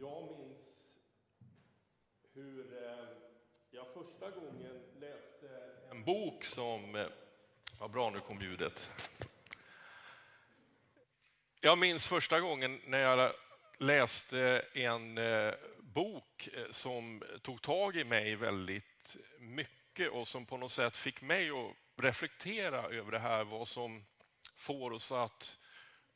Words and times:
Jag 0.00 0.38
minns 0.38 0.94
hur 2.34 2.84
eh, 2.84 3.08
jag 3.70 3.86
första 3.94 4.30
gången 4.30 4.82
läste 5.00 5.72
en 5.90 6.04
bok 6.04 6.44
som... 6.44 6.94
Eh, 6.94 7.06
vad 7.80 7.90
bra, 7.90 8.10
nu 8.10 8.20
kom 8.20 8.40
ljudet. 8.40 8.90
Jag 11.60 11.78
minns 11.78 12.08
första 12.08 12.40
gången 12.40 12.80
när 12.86 12.98
jag 12.98 13.32
läste 13.78 14.64
en 14.74 15.18
eh, 15.18 15.54
bok 15.78 16.48
som 16.70 17.22
tog 17.42 17.62
tag 17.62 17.96
i 17.96 18.04
mig 18.04 18.36
väldigt 18.36 19.16
mycket 19.38 20.10
och 20.10 20.28
som 20.28 20.46
på 20.46 20.56
något 20.56 20.72
sätt 20.72 20.96
fick 20.96 21.22
mig 21.22 21.50
att 21.50 22.04
reflektera 22.04 22.82
över 22.82 23.12
det 23.12 23.18
här, 23.18 23.44
vad 23.44 23.68
som 23.68 24.04
får 24.56 24.90
oss 24.90 25.12
att 25.12 25.65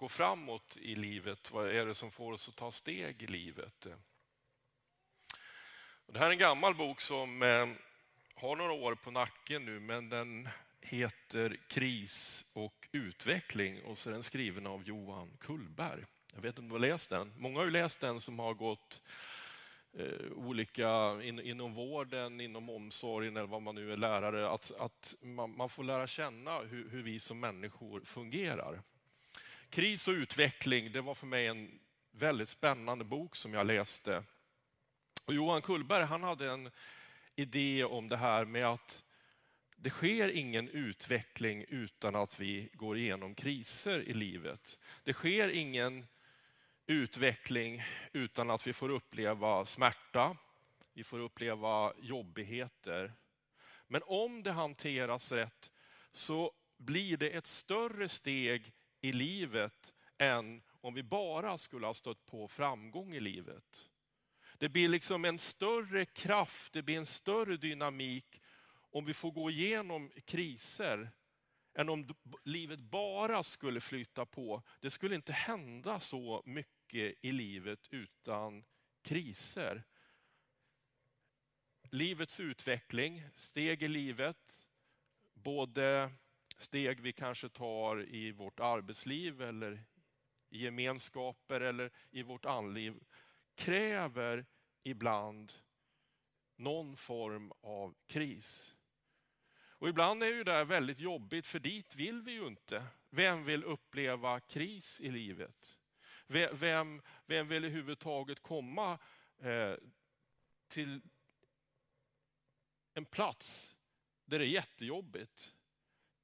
gå 0.00 0.08
framåt 0.08 0.78
i 0.80 0.94
livet. 0.94 1.50
Vad 1.50 1.70
är 1.70 1.86
det 1.86 1.94
som 1.94 2.10
får 2.10 2.32
oss 2.32 2.48
att 2.48 2.56
ta 2.56 2.70
steg 2.70 3.22
i 3.22 3.26
livet? 3.26 3.86
Det 6.06 6.18
här 6.18 6.26
är 6.26 6.30
en 6.30 6.38
gammal 6.38 6.74
bok 6.74 7.00
som 7.00 7.42
eh, 7.42 7.68
har 8.34 8.56
några 8.56 8.72
år 8.72 8.94
på 8.94 9.10
nacken 9.10 9.64
nu, 9.64 9.80
men 9.80 10.08
den 10.08 10.48
heter 10.80 11.56
Kris 11.68 12.50
och 12.54 12.88
utveckling 12.92 13.82
och 13.82 13.98
så 13.98 14.10
är 14.10 14.14
den 14.14 14.22
skriven 14.22 14.66
av 14.66 14.84
Johan 14.84 15.30
Kullberg. 15.40 16.04
Jag 16.34 16.42
vet 16.42 16.48
inte 16.48 16.60
om 16.60 16.68
du 16.68 16.74
har 16.74 16.80
läst 16.80 17.10
den? 17.10 17.32
Många 17.36 17.58
har 17.58 17.64
ju 17.64 17.70
läst 17.70 18.00
den 18.00 18.20
som 18.20 18.38
har 18.38 18.54
gått 18.54 19.02
eh, 19.98 20.32
olika 20.34 21.22
in, 21.22 21.40
inom 21.40 21.74
vården, 21.74 22.40
inom 22.40 22.70
omsorgen 22.70 23.36
eller 23.36 23.48
vad 23.48 23.62
man 23.62 23.74
nu 23.74 23.92
är 23.92 23.96
lärare, 23.96 24.50
att, 24.50 24.72
att 24.78 25.14
man, 25.20 25.56
man 25.56 25.68
får 25.68 25.84
lära 25.84 26.06
känna 26.06 26.58
hur, 26.58 26.90
hur 26.90 27.02
vi 27.02 27.20
som 27.20 27.40
människor 27.40 28.00
fungerar. 28.04 28.82
Kris 29.70 30.08
och 30.08 30.12
utveckling, 30.12 30.92
det 30.92 31.00
var 31.00 31.14
för 31.14 31.26
mig 31.26 31.46
en 31.46 31.80
väldigt 32.10 32.48
spännande 32.48 33.04
bok 33.04 33.36
som 33.36 33.54
jag 33.54 33.66
läste. 33.66 34.24
Och 35.26 35.34
Johan 35.34 35.62
Kullberg 35.62 36.04
han 36.04 36.22
hade 36.22 36.50
en 36.50 36.70
idé 37.36 37.84
om 37.84 38.08
det 38.08 38.16
här 38.16 38.44
med 38.44 38.66
att 38.66 39.04
det 39.76 39.90
sker 39.90 40.28
ingen 40.28 40.68
utveckling 40.68 41.64
utan 41.68 42.16
att 42.16 42.40
vi 42.40 42.70
går 42.72 42.98
igenom 42.98 43.34
kriser 43.34 44.00
i 44.00 44.14
livet. 44.14 44.78
Det 45.04 45.12
sker 45.12 45.48
ingen 45.48 46.06
utveckling 46.86 47.82
utan 48.12 48.50
att 48.50 48.66
vi 48.66 48.72
får 48.72 48.88
uppleva 48.88 49.66
smärta, 49.66 50.36
vi 50.92 51.04
får 51.04 51.18
uppleva 51.18 51.92
jobbigheter. 51.98 53.12
Men 53.86 54.02
om 54.06 54.42
det 54.42 54.52
hanteras 54.52 55.32
rätt 55.32 55.70
så 56.12 56.52
blir 56.76 57.16
det 57.16 57.30
ett 57.30 57.46
större 57.46 58.08
steg 58.08 58.72
i 59.00 59.12
livet 59.12 59.94
än 60.18 60.62
om 60.80 60.94
vi 60.94 61.02
bara 61.02 61.58
skulle 61.58 61.86
ha 61.86 61.94
stött 61.94 62.26
på 62.26 62.48
framgång 62.48 63.14
i 63.14 63.20
livet. 63.20 63.88
Det 64.58 64.68
blir 64.68 64.88
liksom 64.88 65.24
en 65.24 65.38
större 65.38 66.04
kraft, 66.04 66.72
det 66.72 66.82
blir 66.82 66.98
en 66.98 67.06
större 67.06 67.56
dynamik 67.56 68.42
om 68.90 69.04
vi 69.04 69.14
får 69.14 69.30
gå 69.30 69.50
igenom 69.50 70.10
kriser 70.24 71.10
än 71.74 71.88
om 71.88 72.08
livet 72.44 72.80
bara 72.80 73.42
skulle 73.42 73.80
flyta 73.80 74.26
på. 74.26 74.62
Det 74.80 74.90
skulle 74.90 75.14
inte 75.14 75.32
hända 75.32 76.00
så 76.00 76.42
mycket 76.46 77.14
i 77.20 77.32
livet 77.32 77.88
utan 77.90 78.64
kriser. 79.02 79.82
Livets 81.90 82.40
utveckling, 82.40 83.22
steg 83.34 83.82
i 83.82 83.88
livet, 83.88 84.68
både 85.34 86.12
steg 86.62 87.00
vi 87.00 87.12
kanske 87.12 87.48
tar 87.48 88.14
i 88.14 88.32
vårt 88.32 88.60
arbetsliv 88.60 89.42
eller 89.42 89.84
i 90.50 90.64
gemenskaper 90.64 91.60
eller 91.60 91.90
i 92.10 92.22
vårt 92.22 92.44
andliv, 92.44 93.00
kräver 93.54 94.46
ibland 94.82 95.52
någon 96.56 96.96
form 96.96 97.52
av 97.60 97.94
kris. 98.06 98.76
Och 99.80 99.88
ibland 99.88 100.22
är 100.22 100.26
ju 100.26 100.44
det 100.44 100.64
väldigt 100.64 101.00
jobbigt, 101.00 101.46
för 101.46 101.58
dit 101.58 101.94
vill 101.94 102.22
vi 102.22 102.32
ju 102.32 102.46
inte. 102.46 102.86
Vem 103.10 103.44
vill 103.44 103.64
uppleva 103.64 104.40
kris 104.40 105.00
i 105.00 105.10
livet? 105.10 105.78
Vem, 106.52 107.02
vem 107.26 107.48
vill 107.48 107.64
överhuvudtaget 107.64 108.40
komma 108.40 108.98
eh, 109.38 109.74
till 110.68 111.00
en 112.94 113.04
plats 113.04 113.76
där 114.24 114.38
det 114.38 114.44
är 114.44 114.48
jättejobbigt? 114.48 115.54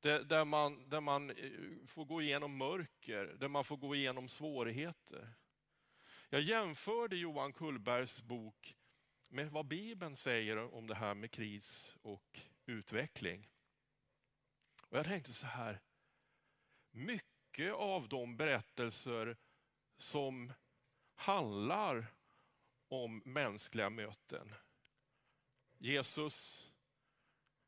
Där, 0.07 0.25
där, 0.25 0.45
man, 0.45 0.89
där 0.89 1.01
man 1.01 1.31
eh, 1.31 1.37
får 1.87 2.05
gå 2.05 2.23
igenom 2.23 2.57
mörker, 2.57 3.25
där 3.27 3.49
man 3.49 3.65
får 3.65 3.77
gå 3.77 3.95
igenom 3.95 4.29
svårigheter. 4.29 5.35
Jag 6.29 6.41
jämförde 6.41 7.17
Johan 7.17 7.53
Kullbergs 7.53 8.23
bok 8.23 8.77
med 9.29 9.51
vad 9.51 9.67
Bibeln 9.67 10.17
säger 10.17 10.75
om 10.75 10.87
det 10.87 10.95
här 10.95 11.15
med 11.15 11.31
kris 11.31 11.97
och 12.03 12.41
utveckling. 12.67 13.49
Och 14.89 14.99
jag 14.99 15.07
tänkte 15.07 15.33
så 15.33 15.47
här, 15.47 15.81
mycket 16.91 17.75
av 17.75 18.09
de 18.09 18.37
berättelser 18.37 19.37
som 19.97 20.53
handlar 21.15 22.07
om 22.89 23.23
mänskliga 23.25 23.91
möten. 23.91 24.55
Jesus, 25.79 26.71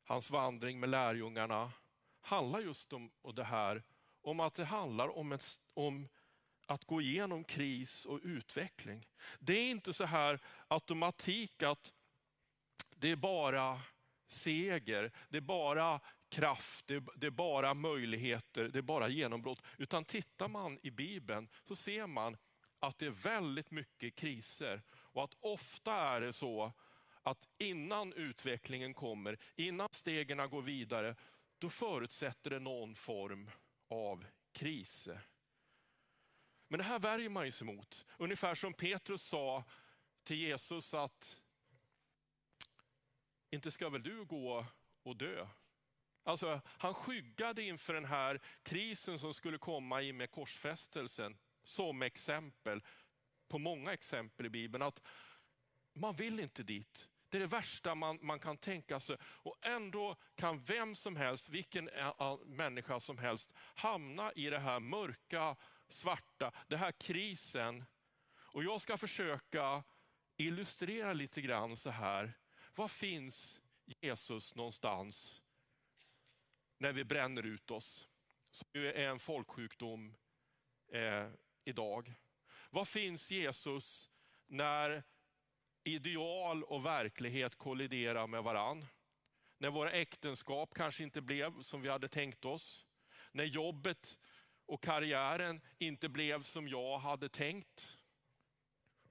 hans 0.03 0.29
vandring 0.29 0.79
med 0.79 0.89
lärjungarna, 0.89 1.71
handlar 2.21 2.59
just 2.59 2.93
om 2.93 3.11
det 3.35 3.43
här, 3.43 3.83
om 4.21 4.39
att 4.39 4.53
det 4.53 4.65
handlar 4.65 5.17
om, 5.17 5.31
ett, 5.31 5.45
om 5.73 6.07
att 6.65 6.85
gå 6.85 7.01
igenom 7.01 7.43
kris 7.43 8.05
och 8.05 8.19
utveckling. 8.23 9.07
Det 9.39 9.53
är 9.53 9.69
inte 9.69 9.93
så 9.93 10.05
här 10.05 10.39
automatik 10.67 11.63
att 11.63 11.93
det 12.95 13.11
är 13.11 13.15
bara 13.15 13.81
seger, 14.27 15.11
det 15.29 15.37
är 15.37 15.41
bara 15.41 15.99
kraft, 16.29 16.87
det 16.87 16.95
är, 16.95 17.03
det 17.15 17.27
är 17.27 17.31
bara 17.31 17.73
möjligheter, 17.73 18.69
det 18.69 18.79
är 18.79 18.83
bara 18.83 19.07
genombrott. 19.07 19.63
Utan 19.77 20.05
tittar 20.05 20.47
man 20.47 20.79
i 20.81 20.91
Bibeln 20.91 21.49
så 21.67 21.75
ser 21.75 22.07
man 22.07 22.37
att 22.79 22.97
det 22.97 23.05
är 23.05 23.09
väldigt 23.09 23.71
mycket 23.71 24.15
kriser 24.15 24.81
och 24.91 25.23
att 25.23 25.37
ofta 25.39 25.93
är 25.93 26.21
det 26.21 26.33
så 26.33 26.73
att 27.23 27.47
innan 27.59 28.13
utvecklingen 28.13 28.93
kommer, 28.93 29.37
innan 29.55 29.89
stegen 29.91 30.49
går 30.49 30.61
vidare, 30.61 31.15
då 31.59 31.69
förutsätter 31.69 32.49
det 32.49 32.59
någon 32.59 32.95
form 32.95 33.51
av 33.87 34.25
kris. 34.51 35.09
Men 36.67 36.77
det 36.77 36.83
här 36.83 36.99
värjer 36.99 37.29
man 37.29 37.51
sig 37.51 37.67
mot. 37.67 38.05
Ungefär 38.17 38.55
som 38.55 38.73
Petrus 38.73 39.21
sa 39.21 39.63
till 40.23 40.37
Jesus 40.37 40.93
att 40.93 41.41
inte 43.51 43.71
ska 43.71 43.89
väl 43.89 44.03
du 44.03 44.25
gå 44.25 44.65
och 45.03 45.15
dö? 45.15 45.47
Alltså, 46.23 46.61
han 46.65 46.93
skyggade 46.93 47.63
inför 47.63 47.93
den 47.93 48.05
här 48.05 48.41
krisen 48.63 49.19
som 49.19 49.33
skulle 49.33 49.57
komma 49.57 50.01
i 50.01 50.13
med 50.13 50.31
korsfästelsen 50.31 51.37
som 51.63 52.01
exempel 52.01 52.83
på 53.47 53.57
många 53.57 53.93
exempel 53.93 54.45
i 54.45 54.49
Bibeln. 54.49 54.83
Att 54.83 55.01
man 55.93 56.15
vill 56.15 56.39
inte 56.39 56.63
dit. 56.63 57.09
Det 57.29 57.37
är 57.37 57.39
det 57.39 57.47
värsta 57.47 57.95
man, 57.95 58.19
man 58.21 58.39
kan 58.39 58.57
tänka 58.57 58.99
sig. 58.99 59.17
Och 59.21 59.57
ändå 59.61 60.15
kan 60.35 60.63
vem 60.63 60.95
som 60.95 61.15
helst, 61.15 61.49
vilken 61.49 61.89
människa 62.45 62.99
som 62.99 63.17
helst, 63.17 63.53
hamna 63.75 64.31
i 64.33 64.49
det 64.49 64.59
här 64.59 64.79
mörka, 64.79 65.55
svarta, 65.87 66.51
den 66.67 66.79
här 66.79 66.91
krisen. 66.91 67.85
Och 68.35 68.63
jag 68.63 68.81
ska 68.81 68.97
försöka 68.97 69.83
illustrera 70.37 71.13
lite 71.13 71.41
grann 71.41 71.77
så 71.77 71.89
här. 71.89 72.33
Var 72.75 72.87
finns 72.87 73.61
Jesus 73.85 74.55
någonstans 74.55 75.41
när 76.77 76.91
vi 76.91 77.03
bränner 77.03 77.45
ut 77.45 77.71
oss? 77.71 78.07
Som 78.51 78.67
ju 78.73 78.87
är 78.87 79.09
en 79.09 79.19
folksjukdom 79.19 80.15
eh, 80.91 81.29
idag. 81.63 82.13
Var 82.69 82.85
finns 82.85 83.31
Jesus 83.31 84.09
när 84.47 85.03
ideal 85.95 86.63
och 86.63 86.85
verklighet 86.85 87.55
kolliderar 87.55 88.27
med 88.27 88.43
varann? 88.43 88.85
När 89.57 89.69
våra 89.69 89.91
äktenskap 89.91 90.73
kanske 90.73 91.03
inte 91.03 91.21
blev 91.21 91.61
som 91.61 91.81
vi 91.81 91.89
hade 91.89 92.07
tänkt 92.07 92.45
oss? 92.45 92.85
När 93.31 93.43
jobbet 93.43 94.19
och 94.65 94.83
karriären 94.83 95.61
inte 95.77 96.09
blev 96.09 96.41
som 96.41 96.67
jag 96.67 96.97
hade 96.97 97.29
tänkt? 97.29 97.97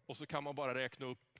Och 0.06 0.16
så 0.16 0.26
kan 0.26 0.44
man 0.44 0.54
bara 0.54 0.74
räkna 0.74 1.06
upp 1.06 1.38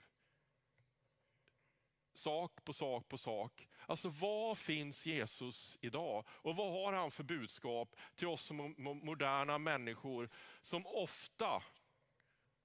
sak 2.13 2.63
på 2.63 2.73
sak 2.73 3.07
på 3.07 3.17
sak. 3.17 3.67
Alltså 3.87 4.09
var 4.09 4.55
finns 4.55 5.05
Jesus 5.05 5.77
idag? 5.81 6.25
Och 6.29 6.55
vad 6.55 6.71
har 6.71 6.93
han 6.93 7.11
för 7.11 7.23
budskap 7.23 7.95
till 8.15 8.27
oss 8.27 8.41
som 8.41 8.75
moderna 8.77 9.57
människor 9.57 10.29
som 10.61 10.85
ofta, 10.85 11.63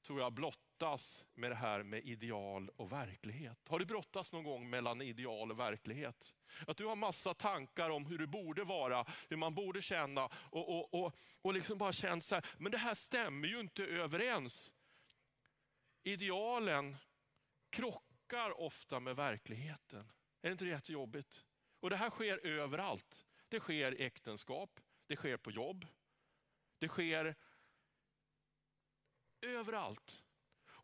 tror 0.03 0.21
jag, 0.21 0.33
brottas 0.79 1.25
med 1.35 1.51
det 1.51 1.55
här 1.55 1.83
med 1.83 2.05
ideal 2.05 2.71
och 2.77 2.93
verklighet. 2.93 3.69
Har 3.69 3.79
du 3.79 3.85
brottats 3.85 4.33
någon 4.33 4.45
gång 4.45 4.71
mellan 4.71 5.03
ideal 5.03 5.51
och 5.51 5.59
verklighet? 5.59 6.37
Att 6.67 6.77
du 6.77 6.87
har 6.87 6.97
massa 6.97 7.35
tankar 7.35 7.91
om 7.91 8.07
hur 8.07 8.19
det 8.19 8.27
borde 8.27 8.65
vara, 8.65 9.07
hur 9.29 9.37
man 9.37 9.55
borde 9.55 9.83
känna 9.83 10.25
och, 10.27 10.69
och, 10.69 10.95
och, 10.95 11.17
och 11.43 11.55
liksom 11.55 11.79
bara 11.79 11.93
känt 11.93 12.25
så 12.25 12.35
här, 12.35 12.47
men 12.59 12.73
det 12.73 12.79
här 12.79 12.95
stämmer 12.95 13.49
ju 13.49 13.61
inte 13.61 13.85
överens 13.85 14.75
idealen 16.03 16.97
krockar 17.71 18.61
ofta 18.61 19.01
med 19.01 19.17
verkligheten. 19.17 20.13
Är 20.43 20.49
det 20.49 20.53
inte 20.53 20.67
jättejobbigt? 20.67 21.45
Och 21.81 21.91
det 21.91 21.97
här 21.97 22.11
sker 22.11 22.47
överallt. 22.47 23.27
Det 23.49 23.61
sker 23.61 24.01
i 24.01 24.05
äktenskap, 24.05 24.81
det 25.07 25.17
sker 25.17 25.37
på 25.37 25.51
jobb, 25.51 25.87
det 26.79 26.89
sker 26.89 27.35
överallt. 29.43 30.24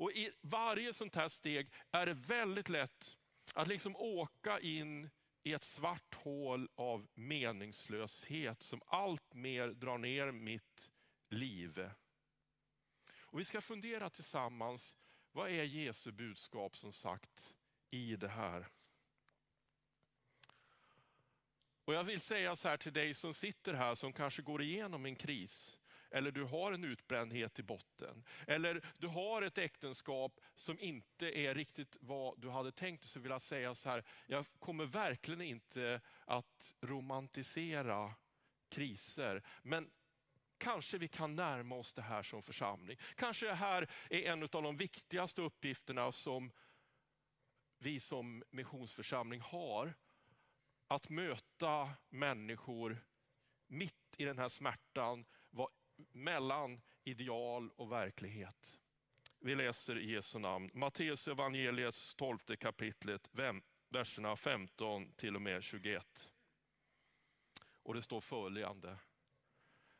Och 0.01 0.13
i 0.13 0.31
varje 0.41 0.93
sånt 0.93 1.15
här 1.15 1.29
steg 1.29 1.73
är 1.91 2.07
det 2.07 2.15
väldigt 2.15 2.69
lätt 2.69 3.17
att 3.55 3.69
liksom 3.69 3.97
åka 3.97 4.61
in 4.61 5.11
i 5.43 5.53
ett 5.53 5.63
svart 5.63 6.15
hål 6.15 6.69
av 6.75 7.09
meningslöshet 7.15 8.63
som 8.63 8.83
allt 8.87 9.35
mer 9.35 9.69
drar 9.69 9.99
ner 9.99 10.33
mitt 10.33 10.91
liv. 11.29 11.91
Och 13.13 13.41
vi 13.41 13.45
ska 13.45 13.61
fundera 13.61 14.11
tillsammans, 14.11 14.97
vad 15.33 15.51
är 15.51 15.65
Jesu 15.65 16.13
budskap 16.13 16.77
som 16.77 16.93
sagt 16.93 17.57
i 17.91 18.17
det 18.17 18.29
här? 18.29 18.69
Och 21.85 21.95
Jag 21.95 22.05
vill 22.05 22.21
säga 22.21 22.57
så 22.57 22.69
här 22.69 22.77
till 22.77 22.93
dig 22.93 23.15
som 23.15 23.35
sitter 23.35 23.75
här 23.75 23.95
som 23.95 24.13
kanske 24.13 24.43
går 24.43 24.63
igenom 24.63 25.07
en 25.07 25.17
kris 25.17 25.80
eller 26.11 26.31
du 26.31 26.45
har 26.45 26.73
en 26.73 26.85
utbrändhet 26.85 27.59
i 27.59 27.63
botten. 27.63 28.25
Eller 28.47 28.85
du 28.99 29.07
har 29.07 29.43
ett 29.43 29.59
äktenskap 29.59 30.41
som 30.55 30.81
inte 30.81 31.39
är 31.39 31.55
riktigt 31.55 31.97
vad 32.01 32.41
du 32.41 32.51
hade 32.51 32.73
tänkt 32.73 33.05
så 33.05 33.21
vill 33.21 33.31
jag 33.31 33.43
säga 33.43 33.75
så 33.75 33.89
här, 33.89 34.05
jag 34.27 34.47
kommer 34.59 34.85
verkligen 34.85 35.41
inte 35.41 36.01
att 36.25 36.75
romantisera 36.81 38.15
kriser. 38.69 39.43
Men 39.63 39.91
kanske 40.59 40.99
vi 40.99 41.09
kan 41.09 41.37
närma 41.37 41.75
oss 41.75 41.93
det 41.93 42.03
här 42.03 42.23
som 42.23 42.43
församling. 42.43 42.99
Kanske 43.15 43.47
det 43.47 43.55
här 43.55 43.91
är 44.11 44.23
en 44.23 44.43
av 44.43 44.49
de 44.49 44.77
viktigaste 44.77 45.43
uppgifterna 45.43 46.13
som 46.13 46.53
vi 47.79 48.01
som 48.01 48.43
missionsförsamling 48.51 49.41
har. 49.41 49.95
Att 50.89 51.09
möta 51.09 51.91
människor 52.09 53.05
mitt 53.67 54.15
i 54.17 54.25
den 54.25 54.39
här 54.39 54.49
smärtan, 54.49 55.25
mellan 56.13 56.81
ideal 57.05 57.71
och 57.77 57.93
verklighet. 57.93 58.79
Vi 59.39 59.55
läser 59.55 59.99
i 59.99 60.13
Jesu 60.13 60.39
namn. 60.39 60.71
Matteus 60.75 61.29
evangeliets 61.29 62.15
12 62.15 62.39
kapitlet, 62.39 63.31
verserna 63.89 64.37
15 64.37 65.13
till 65.13 65.37
och 65.37 65.43
med 65.43 65.63
21. 65.63 66.31
Och 67.83 67.95
det 67.95 68.03
står 68.03 68.21
följande. 68.21 68.97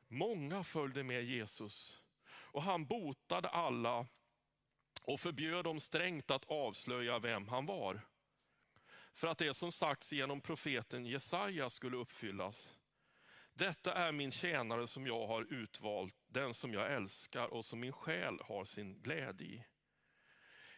Många 0.09 0.65
följde 0.65 1.05
med 1.05 1.25
Jesus 1.25 2.03
och 2.27 2.63
han 2.63 2.87
botade 2.87 3.49
alla 3.49 4.07
och 5.03 5.21
förbjöd 5.21 5.65
dem 5.65 5.81
strängt 5.81 6.31
att 6.31 6.45
avslöja 6.45 7.19
vem 7.19 7.49
han 7.49 7.67
var. 7.67 8.01
För 9.13 9.27
att 9.29 9.39
det 9.39 9.55
som 9.55 9.73
sagts 9.73 10.13
genom 10.13 10.41
profeten 10.41 11.07
Jesaja 11.07 11.71
skulle 11.71 11.97
uppfyllas. 11.97 12.80
Detta 13.61 13.95
är 13.95 14.13
min 14.13 14.31
tjänare 14.31 14.87
som 14.87 15.07
jag 15.07 15.27
har 15.27 15.53
utvalt, 15.53 16.15
den 16.27 16.55
som 16.55 16.75
jag 16.75 16.93
älskar 16.93 17.47
och 17.47 17.65
som 17.65 17.81
min 17.81 17.93
själ 17.93 18.39
har 18.45 18.65
sin 18.65 19.03
glädje 19.03 19.47
i. 19.47 19.65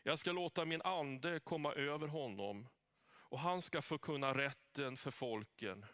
Jag 0.03 0.19
ska 0.19 0.33
låta 0.33 0.65
min 0.65 0.83
ande 0.83 1.41
komma 1.41 1.73
över 1.73 2.09
honom 2.09 2.69
och 3.07 3.39
han 3.39 3.63
ska 3.63 3.83
förkunna 3.83 4.35
rätten 4.35 4.97
för 4.97 5.11
folken. 5.11 5.87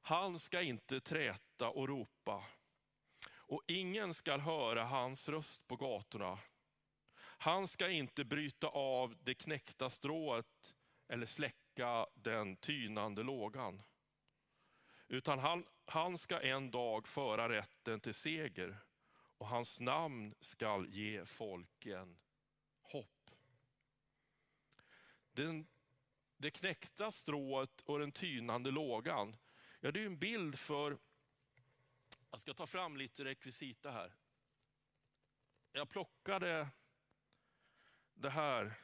Han 0.00 0.40
ska 0.40 0.62
inte 0.62 1.00
träta 1.00 1.68
och 1.68 1.88
ropa 1.88 2.44
och 3.34 3.62
ingen 3.66 4.14
ska 4.14 4.38
höra 4.38 4.84
hans 4.84 5.28
röst 5.28 5.66
på 5.66 5.76
gatorna. 5.76 6.38
Han 7.18 7.68
ska 7.68 7.88
inte 7.88 8.24
bryta 8.24 8.68
av 8.68 9.16
det 9.20 9.34
knäckta 9.34 9.90
strået 9.90 10.74
eller 11.08 11.26
släcka 11.26 12.06
den 12.14 12.56
tynande 12.56 13.22
lågan. 13.22 13.82
Utan 15.12 15.38
han, 15.38 15.64
han 15.84 16.18
ska 16.18 16.40
en 16.40 16.70
dag 16.70 17.08
föra 17.08 17.48
rätten 17.48 18.00
till 18.00 18.14
seger 18.14 18.78
och 19.38 19.48
hans 19.48 19.80
namn 19.80 20.34
skall 20.40 20.88
ge 20.88 21.24
folken 21.24 22.18
hopp. 22.82 23.30
Den, 25.32 25.66
det 26.36 26.50
knäckta 26.50 27.10
strået 27.10 27.80
och 27.80 27.98
den 27.98 28.12
tynande 28.12 28.70
lågan, 28.70 29.36
ja, 29.80 29.90
det 29.90 30.02
är 30.02 30.06
en 30.06 30.18
bild 30.18 30.58
för, 30.58 30.98
jag 32.30 32.40
ska 32.40 32.54
ta 32.54 32.66
fram 32.66 32.96
lite 32.96 33.24
rekvisita 33.24 33.90
här. 33.90 34.14
Jag 35.72 35.88
plockade 35.88 36.68
det 38.14 38.30
här 38.30 38.74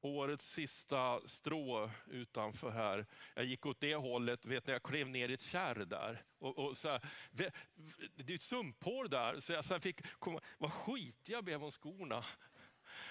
årets 0.00 0.50
sista 0.50 1.20
strå 1.28 1.90
utanför 2.06 2.70
här. 2.70 3.06
Jag 3.34 3.44
gick 3.44 3.66
åt 3.66 3.80
det 3.80 3.94
hållet, 3.94 4.46
vet 4.46 4.66
när 4.66 4.74
jag 4.74 4.82
klev 4.82 5.08
ner 5.08 5.28
i 5.28 5.32
ett 5.32 5.42
kärr 5.42 5.74
där. 5.74 6.24
Och, 6.38 6.58
och 6.58 6.76
så 6.76 6.88
här, 6.88 7.00
det 7.30 8.32
är 8.32 8.34
ett 8.34 8.42
sumphår 8.42 9.08
där, 9.08 9.40
så 9.40 9.52
jag, 9.52 9.64
så 9.64 9.80
fick 9.80 10.18
komma, 10.18 10.40
vad 10.58 10.72
skitig 10.72 11.32
jag 11.32 11.44
blev 11.44 11.64
om 11.64 11.70
skorna. 11.70 12.24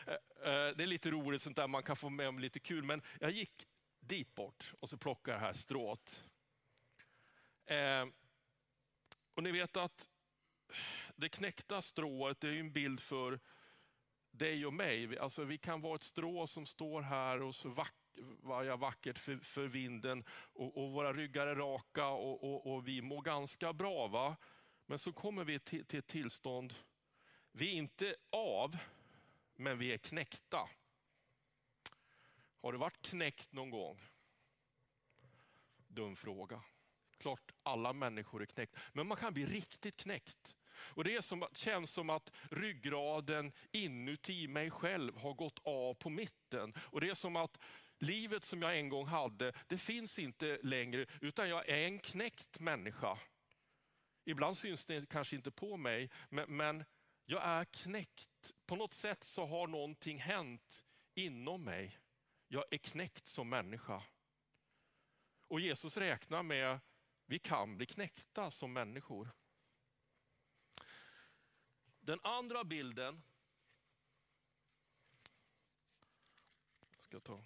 Eh, 0.08 0.14
eh, 0.14 0.76
det 0.76 0.84
är 0.84 0.88
lite 0.88 1.12
roligt 1.12 1.42
sånt 1.42 1.56
där, 1.56 1.68
man 1.68 1.84
kan 1.84 1.96
få 1.96 2.10
med 2.10 2.28
om 2.28 2.40
lite 2.40 2.60
kul, 2.60 2.84
men 2.84 3.02
jag 3.20 3.32
gick 3.32 3.68
dit 4.00 4.36
bort 4.36 4.74
och 4.80 4.90
så 4.90 4.98
plockade 4.98 5.38
det 5.38 5.42
här 5.42 5.54
strået. 5.54 6.24
Eh, 7.66 8.06
och 9.34 9.44
ni 9.44 9.52
vet 9.52 9.78
att 9.78 10.10
det 11.16 11.30
knäckta 11.30 11.82
strået 11.82 12.40
det 12.40 12.48
är 12.48 12.60
en 12.60 12.72
bild 12.72 13.00
för 13.00 13.40
dig 14.38 14.66
och 14.66 14.74
mig. 14.74 15.20
Alltså, 15.20 15.44
vi 15.44 15.58
kan 15.58 15.82
vara 15.82 15.96
ett 15.96 16.04
strå 16.04 16.48
som 16.48 16.66
står 16.66 17.02
här 17.02 17.42
och 17.42 17.56
så 17.56 17.70
vackert 17.70 18.06
vajar 18.42 18.78
vackert 18.78 19.20
för, 19.20 19.38
för 19.38 19.68
vinden 19.68 20.24
och, 20.30 20.78
och, 20.78 20.92
våra 20.92 21.14
ryggar 21.14 21.48
är 21.48 21.56
raka 21.56 22.08
och, 22.08 22.44
och, 22.44 22.74
och, 22.74 22.88
vi 22.88 23.02
mår 23.02 23.22
ganska 23.22 23.74
bra. 23.74 24.08
Va? 24.08 24.36
Men 24.86 25.00
så 25.00 25.14
kommer 25.14 25.44
vi 25.44 25.60
till, 25.60 25.86
till 25.86 26.00
ett 26.00 26.08
tillstånd, 26.08 26.74
vi 27.52 27.70
är 27.70 27.74
inte 27.74 28.16
av, 28.30 28.78
men 29.56 29.78
vi 29.78 29.94
är 29.94 29.98
knäckta. 29.98 30.70
Har 32.62 32.72
du 32.72 32.78
varit 32.78 33.02
knäckt 33.02 33.54
någon 33.54 33.70
gång? 33.70 34.02
Dum 35.88 36.16
fråga. 36.16 36.62
Klart 37.18 37.52
alla 37.64 37.94
människor 37.94 38.42
är 38.42 38.46
knäckta, 38.46 38.80
men 38.94 39.08
man 39.08 39.18
kan 39.18 39.34
bli 39.34 39.46
riktigt 39.46 39.98
knäckt. 39.98 40.56
Och 40.78 41.04
Det 41.04 41.16
är 41.16 41.22
som, 41.22 41.48
känns 41.54 41.92
som 41.92 42.10
att 42.10 42.32
ryggraden 42.52 43.52
inuti 43.72 44.48
mig 44.48 44.72
själv 44.72 45.18
har 45.18 45.34
gått 45.34 45.60
av 45.64 45.94
på 45.94 46.10
mitten. 46.10 46.74
Och 46.80 47.02
Det 47.02 47.10
är 47.10 47.16
som 47.16 47.36
att 47.36 47.60
livet 48.00 48.44
som 48.44 48.62
jag 48.62 48.78
en 48.78 48.90
gång 48.90 49.08
hade, 49.08 49.54
det 49.68 49.78
finns 49.78 50.20
inte 50.20 50.60
längre, 50.64 51.06
utan 51.22 51.50
jag 51.50 51.70
är 51.70 51.78
en 51.78 52.00
knäckt 52.00 52.60
människa. 52.60 53.20
Ibland 54.26 54.58
syns 54.58 54.86
det 54.86 55.10
kanske 55.10 55.36
inte 55.36 55.52
på 55.52 55.78
mig, 55.78 56.10
men, 56.30 56.58
men 56.58 56.86
jag 57.26 57.44
är 57.44 57.66
knäckt. 57.66 58.54
På 58.66 58.76
något 58.76 58.94
sätt 58.94 59.24
så 59.24 59.46
har 59.46 59.68
någonting 59.68 60.20
hänt 60.20 60.86
inom 61.16 61.64
mig. 61.64 62.00
Jag 62.48 62.66
är 62.72 62.78
knäckt 62.78 63.28
som 63.28 63.50
människa. 63.50 64.04
Och 65.48 65.60
Jesus 65.60 65.98
räknar 65.98 66.44
med, 66.44 66.80
vi 67.26 67.40
kan 67.40 67.78
bli 67.78 67.86
knäckta 67.86 68.52
som 68.52 68.74
människor. 68.74 69.30
Den 72.06 72.20
andra 72.24 72.64
bilden 72.64 73.24
ska 76.98 77.20
ta. 77.20 77.46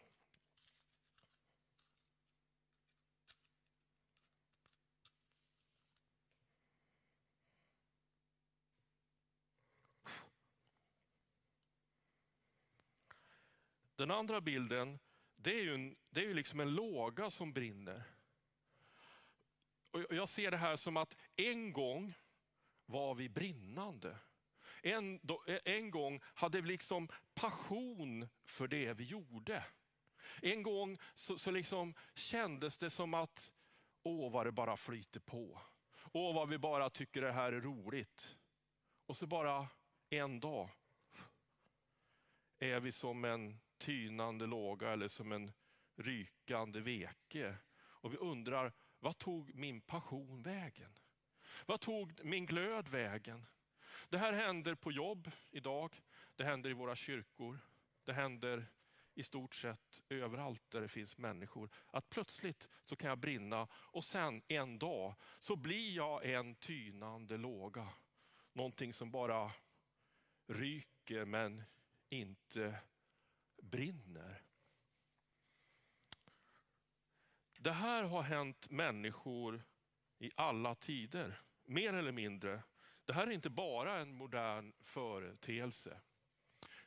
Den 13.95 14.11
andra 14.11 14.41
bilden, 14.41 14.99
det 15.35 15.51
är 15.51 15.63
ju, 15.63 15.73
en, 15.73 15.95
det 16.09 16.21
är 16.21 16.25
ju 16.25 16.33
liksom 16.33 16.59
en 16.59 16.75
låga 16.75 17.29
som 17.29 17.53
brinner. 17.53 18.03
Och 19.91 20.05
jag 20.09 20.29
ser 20.29 20.51
det 20.51 20.57
här 20.57 20.75
som 20.75 20.97
att 20.97 21.15
en 21.35 21.73
gång 21.73 22.13
var 22.85 23.15
vi 23.15 23.29
brinnande. 23.29 24.19
En, 24.83 25.15
e, 25.47 25.59
en 25.65 25.91
gång 25.91 26.21
hade 26.23 26.61
vi 26.61 26.67
liksom 26.67 27.09
passion 27.33 28.27
för 28.45 28.67
det 28.67 28.93
vi 28.93 29.03
gjorde. 29.03 29.63
En 30.41 30.63
gång 30.63 30.97
så, 31.13 31.37
så 31.37 31.51
liksom 31.51 31.93
kändes 32.13 32.77
det 32.77 32.89
som 32.89 33.13
att, 33.13 33.53
åh 34.03 34.31
vad 34.31 34.45
det 34.45 34.51
bara 34.51 34.77
flyter 34.77 35.19
på. 35.19 35.61
Åh 36.13 36.35
vad 36.35 36.49
vi 36.49 36.57
bara 36.57 36.89
tycker 36.89 37.21
det 37.21 37.31
här 37.31 37.53
är 37.53 37.61
roligt. 37.61 38.37
Och 39.05 39.17
så 39.17 39.27
bara 39.27 39.67
en 40.09 40.39
dag 40.39 40.69
är 42.59 42.79
vi 42.79 42.91
som 42.91 43.25
en 43.25 43.59
tynande 43.77 44.45
låga 44.45 44.89
eller 44.89 45.07
som 45.07 45.31
en 45.31 45.51
rykande 45.95 46.79
veke. 46.79 47.55
Och 47.77 48.13
vi 48.13 48.17
undrar, 48.17 48.73
vad 48.99 49.17
tog 49.17 49.55
min 49.55 49.81
passion 49.81 50.41
vägen? 50.41 50.99
Vad 51.65 51.81
tog 51.81 52.25
min 52.25 52.45
glöd 52.45 52.87
vägen? 52.87 53.45
Det 54.09 54.17
här 54.17 54.33
händer 54.33 54.75
på 54.75 54.91
jobb 54.91 55.31
idag, 55.51 56.01
det 56.35 56.43
händer 56.43 56.69
i 56.69 56.73
våra 56.73 56.95
kyrkor, 56.95 57.59
det 58.03 58.13
händer 58.13 58.67
i 59.13 59.23
stort 59.23 59.55
sett 59.55 60.03
överallt 60.09 60.63
där 60.69 60.81
det 60.81 60.87
finns 60.87 61.17
människor. 61.17 61.69
Att 61.87 62.09
plötsligt 62.09 62.69
så 62.83 62.95
kan 62.95 63.09
jag 63.09 63.17
brinna 63.17 63.67
och 63.73 64.03
sen 64.03 64.41
en 64.47 64.79
dag 64.79 65.15
så 65.39 65.55
blir 65.55 65.95
jag 65.95 66.25
en 66.25 66.55
tynande 66.55 67.37
låga. 67.37 67.87
Någonting 68.53 68.93
som 68.93 69.11
bara 69.11 69.51
ryker 70.47 71.25
men 71.25 71.63
inte 72.09 72.75
brinner. 73.61 74.43
Det 77.59 77.71
här 77.71 78.03
har 78.03 78.21
hänt 78.21 78.69
människor 78.69 79.63
i 80.19 80.31
alla 80.35 80.75
tider, 80.75 81.41
mer 81.65 81.93
eller 81.93 82.11
mindre. 82.11 82.63
Det 83.09 83.13
här 83.13 83.27
är 83.27 83.31
inte 83.31 83.49
bara 83.49 83.99
en 83.99 84.13
modern 84.13 84.73
företeelse. 84.81 86.01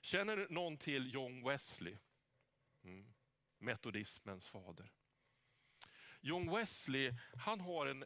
Känner 0.01 0.47
någon 0.51 0.77
till 0.77 1.15
John 1.15 1.45
Wesley? 1.45 1.99
Mm. 2.85 3.13
Metodismens 3.59 4.49
fader. 4.49 4.93
John 6.21 6.51
Wesley, 6.51 7.13
han 7.39 7.61
har 7.61 7.87
en 7.87 8.05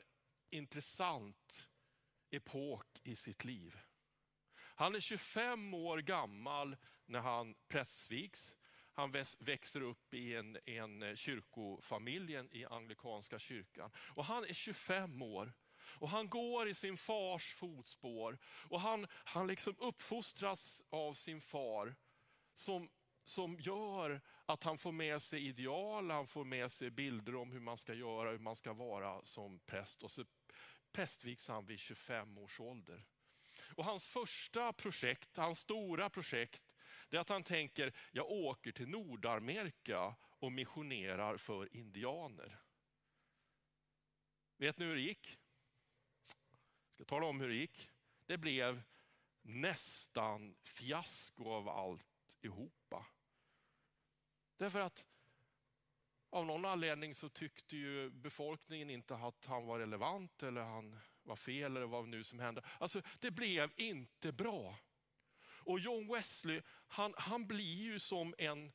intressant 0.50 1.68
epok 2.30 3.00
i 3.02 3.16
sitt 3.16 3.44
liv. 3.44 3.78
Han 4.56 4.94
är 4.94 5.00
25 5.00 5.74
år 5.74 5.98
gammal 5.98 6.76
när 7.06 7.20
han 7.20 7.54
prästvigs. 7.68 8.56
Han 8.92 9.12
växer 9.38 9.80
upp 9.80 10.14
i 10.14 10.34
en, 10.34 10.58
en 10.64 11.16
kyrkofamilj 11.16 12.34
i 12.50 12.64
anglikanska 12.64 13.38
kyrkan. 13.38 13.90
Och 13.96 14.24
han 14.24 14.44
är 14.44 14.52
25 14.52 15.22
år. 15.22 15.52
Och 15.88 16.08
han 16.08 16.28
går 16.28 16.68
i 16.68 16.74
sin 16.74 16.96
fars 16.96 17.54
fotspår. 17.54 18.38
Och 18.68 18.80
han, 18.80 19.06
han 19.10 19.46
liksom 19.46 19.76
uppfostras 19.78 20.82
av 20.90 21.14
sin 21.14 21.40
far 21.40 21.96
som, 22.54 22.90
som 23.24 23.60
gör 23.60 24.20
att 24.46 24.62
han 24.62 24.78
får 24.78 24.92
med 24.92 25.22
sig 25.22 25.46
ideal, 25.46 26.10
han 26.10 26.26
får 26.26 26.44
med 26.44 26.72
sig 26.72 26.90
bilder 26.90 27.34
om 27.34 27.52
hur 27.52 27.60
man 27.60 27.76
ska 27.76 27.94
göra, 27.94 28.30
hur 28.30 28.38
man 28.38 28.56
ska 28.56 28.72
vara 28.72 29.24
som 29.24 29.58
präst. 29.58 30.02
Och 30.02 30.10
så 30.10 30.24
prästvigs 30.92 31.48
han 31.48 31.66
vid 31.66 31.78
25 31.78 32.38
års 32.38 32.60
ålder. 32.60 33.04
Och 33.74 33.84
hans 33.84 34.06
första 34.06 34.72
projekt, 34.72 35.36
hans 35.36 35.60
stora 35.60 36.10
projekt, 36.10 36.74
det 37.08 37.16
är 37.16 37.20
att 37.20 37.28
han 37.28 37.42
tänker, 37.42 37.92
jag 38.12 38.30
åker 38.30 38.72
till 38.72 38.88
Nordamerika 38.88 40.14
och 40.20 40.52
missionerar 40.52 41.36
för 41.36 41.76
indianer. 41.76 42.60
Vet 44.56 44.78
ni 44.78 44.84
hur 44.84 44.94
det 44.94 45.00
gick? 45.00 45.38
Jag 46.96 47.06
ska 47.06 47.14
tala 47.14 47.26
om 47.26 47.40
hur 47.40 47.48
det 47.48 47.54
gick. 47.54 47.90
Det 48.26 48.38
blev 48.38 48.82
nästan 49.42 50.56
fiasko 50.62 51.50
av 51.50 51.68
alltihopa. 51.68 53.06
Därför 54.56 54.80
att 54.80 55.06
av 56.30 56.46
någon 56.46 56.64
anledning 56.64 57.14
så 57.14 57.28
tyckte 57.28 57.76
ju 57.76 58.10
befolkningen 58.10 58.90
inte 58.90 59.16
att 59.16 59.46
han 59.46 59.66
var 59.66 59.78
relevant 59.78 60.42
eller 60.42 60.62
han 60.62 60.98
var 61.22 61.36
fel 61.36 61.76
eller 61.76 61.86
vad 61.86 62.08
nu 62.08 62.24
som 62.24 62.38
hände. 62.38 62.62
Alltså 62.78 63.02
det 63.18 63.30
blev 63.30 63.72
inte 63.76 64.32
bra. 64.32 64.78
Och 65.40 65.78
John 65.78 66.08
Wesley, 66.08 66.62
han, 66.86 67.14
han 67.16 67.46
blir 67.46 67.82
ju 67.82 67.98
som 67.98 68.34
en 68.38 68.72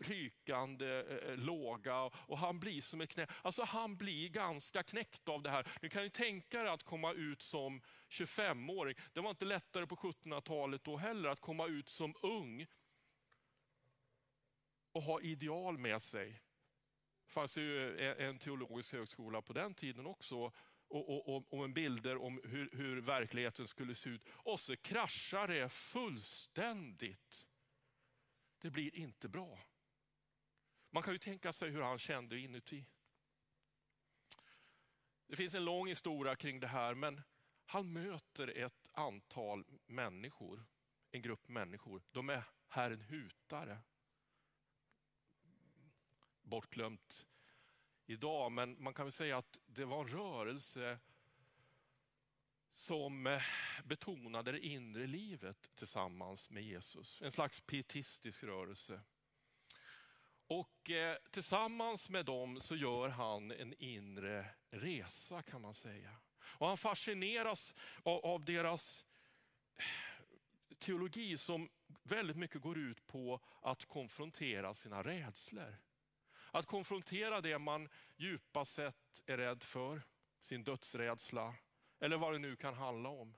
rykande 0.00 1.02
eh, 1.02 1.30
eh, 1.30 1.36
låga 1.36 2.02
och 2.02 2.38
han 2.38 2.60
blir 2.60 2.80
som 2.80 3.00
ett 3.00 3.10
knä. 3.10 3.26
Alltså 3.42 3.62
han 3.62 3.96
blir 3.96 4.28
ganska 4.28 4.82
knäckt 4.82 5.28
av 5.28 5.42
det 5.42 5.50
här. 5.50 5.66
Du 5.80 5.88
kan 5.88 6.02
ju 6.02 6.08
tänka 6.08 6.62
dig 6.62 6.72
att 6.72 6.82
komma 6.82 7.12
ut 7.12 7.42
som 7.42 7.80
25-åring. 8.08 8.94
Det 9.12 9.20
var 9.20 9.30
inte 9.30 9.44
lättare 9.44 9.86
på 9.86 9.96
1700-talet 9.96 10.84
då 10.84 10.96
heller 10.96 11.28
att 11.28 11.40
komma 11.40 11.66
ut 11.66 11.88
som 11.88 12.14
ung 12.22 12.66
och 14.92 15.02
ha 15.02 15.20
ideal 15.20 15.78
med 15.78 16.02
sig. 16.02 16.42
Det 17.26 17.32
fanns 17.32 17.58
ju 17.58 17.98
eh, 17.98 18.26
en 18.28 18.38
teologisk 18.38 18.92
högskola 18.92 19.42
på 19.42 19.52
den 19.52 19.74
tiden 19.74 20.06
också 20.06 20.52
och, 20.90 21.28
och, 21.28 21.52
och, 21.52 21.70
bilder 21.70 22.16
om 22.16 22.40
hur, 22.44 22.70
hur 22.72 23.00
verkligheten 23.00 23.68
skulle 23.68 23.94
se 23.94 24.10
ut. 24.10 24.22
Och 24.28 24.60
så 24.60 24.76
kraschar 24.76 25.48
det 25.48 25.68
fullständigt. 25.68 27.46
Det 28.58 28.70
blir 28.70 28.94
inte 28.94 29.28
bra. 29.28 29.58
Man 30.90 31.02
kan 31.02 31.12
ju 31.12 31.18
tänka 31.18 31.52
sig 31.52 31.70
hur 31.70 31.82
han 31.82 31.98
kände 31.98 32.38
inuti. 32.38 32.86
Det 35.26 35.36
finns 35.36 35.54
en 35.54 35.64
lång 35.64 35.88
historia 35.88 36.36
kring 36.36 36.60
det 36.60 36.66
här, 36.66 36.94
men 36.94 37.22
han 37.66 37.92
möter 37.92 38.48
ett 38.48 38.88
antal 38.92 39.64
människor, 39.86 40.66
en 41.10 41.22
grupp 41.22 41.48
människor. 41.48 42.02
De 42.10 42.30
är 42.30 42.44
herren 42.68 43.00
hutare. 43.00 43.78
Bortglömt 46.42 47.26
idag, 48.06 48.52
men 48.52 48.82
man 48.82 48.94
kan 48.94 49.04
väl 49.04 49.12
säga 49.12 49.38
att 49.38 49.58
det 49.66 49.84
var 49.84 50.00
en 50.00 50.08
rörelse 50.08 50.98
som 52.70 53.26
eh, 53.26 53.42
betonade 53.84 54.52
det 54.52 54.66
inre 54.66 55.06
livet 55.06 55.70
tillsammans 55.74 56.50
med 56.50 56.62
Jesus. 56.62 57.18
En 57.22 57.32
slags 57.32 57.60
pietistisk 57.60 58.44
rörelse. 58.44 59.00
Och 60.46 60.90
eh, 60.90 61.16
tillsammans 61.30 62.10
med 62.10 62.24
dem 62.24 62.60
så 62.60 62.76
gör 62.76 63.08
han 63.08 63.50
en 63.50 63.74
inre 63.78 64.46
resa 64.70 65.42
kan 65.42 65.62
man 65.62 65.74
säga. 65.74 66.10
Och 66.40 66.66
han 66.66 66.78
fascineras 66.78 67.74
av, 68.02 68.24
av 68.24 68.44
deras 68.44 69.06
eh, 69.76 69.84
teologi 70.78 71.38
som 71.38 71.68
väldigt 72.02 72.36
mycket 72.36 72.62
går 72.62 72.78
ut 72.78 73.06
på 73.06 73.40
att 73.62 73.84
konfrontera 73.84 74.74
sina 74.74 75.02
rädslor. 75.02 75.76
Att 76.50 76.66
konfrontera 76.66 77.40
det 77.40 77.58
man 77.58 77.88
djupast 78.16 78.72
sett 78.72 79.22
är 79.26 79.36
rädd 79.36 79.62
för, 79.62 80.02
sin 80.40 80.64
dödsrädsla 80.64 81.54
eller 82.00 82.16
vad 82.16 82.32
det 82.32 82.38
nu 82.38 82.56
kan 82.56 82.74
handla 82.74 83.08
om. 83.08 83.34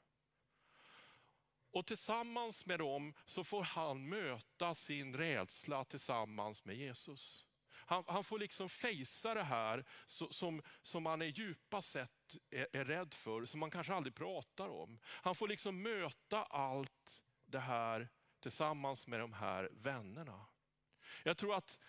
Och 1.72 1.86
tillsammans 1.86 2.66
med 2.66 2.78
dem 2.78 3.14
så 3.24 3.44
får 3.44 3.62
han 3.62 4.08
möta 4.08 4.74
sin 4.74 5.16
rädsla 5.16 5.84
tillsammans 5.84 6.64
med 6.64 6.76
Jesus. 6.76 7.46
Han, 7.90 8.04
han 8.06 8.24
får 8.24 8.38
liksom 8.38 8.68
fejsa 8.68 9.34
det 9.34 9.42
här 9.42 9.84
som, 10.06 10.62
som 10.82 11.02
man 11.02 11.22
är 11.22 11.26
djupast 11.26 11.90
sett 11.90 12.36
är, 12.50 12.66
är 12.72 12.84
rädd 12.84 13.14
för, 13.14 13.44
som 13.44 13.60
man 13.60 13.70
kanske 13.70 13.94
aldrig 13.94 14.14
pratar 14.14 14.68
om. 14.68 14.98
Han 15.04 15.34
får 15.34 15.48
liksom 15.48 15.82
möta 15.82 16.42
allt 16.42 17.22
det 17.46 17.60
här 17.60 18.08
tillsammans 18.40 19.06
med 19.06 19.20
de 19.20 19.32
här 19.32 19.68
vännerna. 19.72 20.46
Jag 21.22 21.36
tror 21.36 21.54
att 21.54 21.80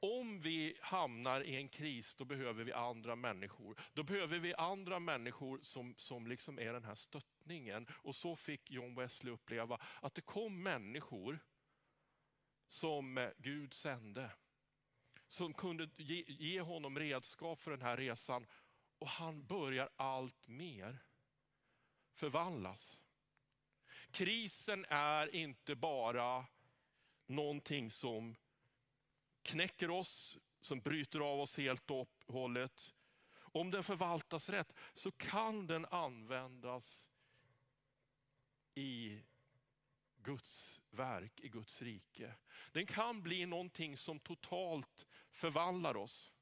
om 0.00 0.40
vi 0.40 0.76
hamnar 0.80 1.40
i 1.40 1.56
en 1.56 1.68
kris, 1.68 2.14
då 2.14 2.24
behöver 2.24 2.64
vi 2.64 2.72
andra 2.72 3.16
människor. 3.16 3.80
Då 3.92 4.02
behöver 4.02 4.38
vi 4.38 4.54
andra 4.54 4.98
människor 4.98 5.58
som, 5.62 5.94
som 5.96 6.26
liksom 6.26 6.58
är 6.58 6.72
den 6.72 6.84
här 6.84 6.94
stöttningen. 6.94 7.86
Och 7.90 8.16
så 8.16 8.36
fick 8.36 8.70
John 8.70 8.94
Wesley 8.94 9.32
uppleva 9.32 9.78
att 10.00 10.14
det 10.14 10.20
kom 10.20 10.62
människor 10.62 11.38
som 12.68 13.18
eh, 13.18 13.30
Gud 13.38 13.74
sände. 13.74 14.30
Som 15.28 15.54
kunde 15.54 15.88
ge, 15.96 16.24
ge 16.26 16.60
honom 16.60 16.98
redskap 16.98 17.60
för 17.60 17.70
den 17.70 17.82
här 17.82 17.96
resan. 17.96 18.46
Och 18.98 19.08
han 19.08 19.46
börjar 19.46 19.90
allt 19.96 20.48
mer 20.48 20.98
förvandlas. 22.12 23.02
Krisen 24.10 24.86
är 24.88 25.34
inte 25.34 25.74
bara 25.74 26.46
någonting 27.26 27.90
som 27.90 28.36
knäcker 29.48 29.90
oss, 29.90 30.38
som 30.60 30.80
bryter 30.80 31.20
av 31.20 31.40
oss 31.40 31.56
helt 31.56 31.90
och 31.90 32.10
hållet. 32.26 32.94
Om 33.36 33.70
den 33.70 33.84
förvaltas 33.84 34.48
rätt 34.48 34.74
så 34.94 35.10
kan 35.10 35.66
den 35.66 35.86
användas 35.86 37.08
i 38.74 39.20
Guds 40.22 40.80
verk, 40.90 41.40
i 41.40 41.48
Guds 41.48 41.82
rike. 41.82 42.34
Den 42.72 42.86
kan 42.86 43.22
bli 43.22 43.46
någonting 43.46 43.96
som 43.96 44.20
totalt 44.20 45.06
förvandlar 45.30 45.96
oss. 45.96 46.34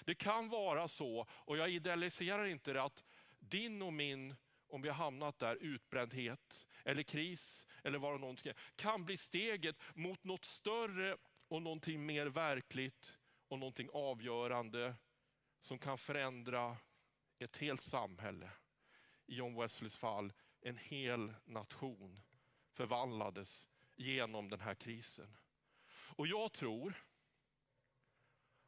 Det 0.00 0.14
kan 0.14 0.48
vara 0.48 0.88
så, 0.88 1.26
och 1.30 1.56
jag 1.56 1.70
idealiserar 1.70 2.44
inte 2.44 2.72
det, 2.72 2.82
att 2.82 3.04
din 3.38 3.82
och 3.82 3.92
min, 3.92 4.36
om 4.68 4.82
vi 4.82 4.88
har 4.88 4.96
hamnat 4.96 5.38
där, 5.38 5.56
utbrändhet 5.56 6.66
eller 6.84 7.02
kris 7.02 7.66
eller 7.84 7.98
vad 7.98 8.14
det 8.14 8.18
någonting 8.18 8.52
kan 8.76 9.04
bli 9.04 9.16
steget 9.16 9.76
mot 9.94 10.24
något 10.24 10.44
större 10.44 11.16
och 11.50 11.62
någonting 11.62 12.06
mer 12.06 12.26
verkligt 12.26 13.18
och 13.48 13.58
någonting 13.58 13.88
avgörande 13.92 14.94
som 15.60 15.78
kan 15.78 15.98
förändra 15.98 16.76
ett 17.38 17.56
helt 17.56 17.80
samhälle. 17.80 18.50
I 19.26 19.34
John 19.34 19.54
Wesleys 19.54 19.96
fall, 19.96 20.32
en 20.60 20.76
hel 20.76 21.34
nation 21.44 22.20
förvandlades 22.72 23.68
genom 23.96 24.48
den 24.48 24.60
här 24.60 24.74
krisen. 24.74 25.36
Och 25.90 26.26
jag 26.26 26.52
tror 26.52 26.94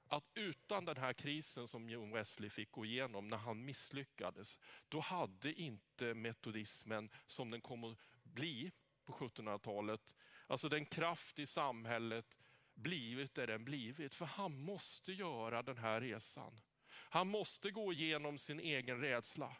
att 0.06 0.30
utan 0.34 0.84
den 0.84 0.96
här 0.96 1.12
krisen 1.12 1.68
som 1.68 1.88
John 1.88 2.12
Wesley 2.12 2.50
fick 2.50 2.72
gå 2.72 2.84
igenom 2.84 3.28
när 3.28 3.36
han 3.36 3.64
misslyckades, 3.64 4.58
då 4.88 5.00
hade 5.00 5.52
inte 5.52 6.14
metodismen 6.14 7.10
som 7.26 7.50
den 7.50 7.60
kom 7.60 7.84
att 7.84 7.98
bli 8.22 8.72
på 9.04 9.12
1700-talet, 9.12 10.16
alltså 10.46 10.68
den 10.68 10.86
kraft 10.86 11.38
i 11.38 11.46
samhället, 11.46 12.38
blivit 12.82 13.34
det 13.34 13.46
den 13.46 13.64
blivit. 13.64 14.14
För 14.14 14.26
han 14.26 14.60
måste 14.60 15.12
göra 15.12 15.62
den 15.62 15.78
här 15.78 16.00
resan. 16.00 16.60
Han 16.88 17.28
måste 17.28 17.70
gå 17.70 17.92
igenom 17.92 18.38
sin 18.38 18.60
egen 18.60 19.00
rädsla. 19.00 19.56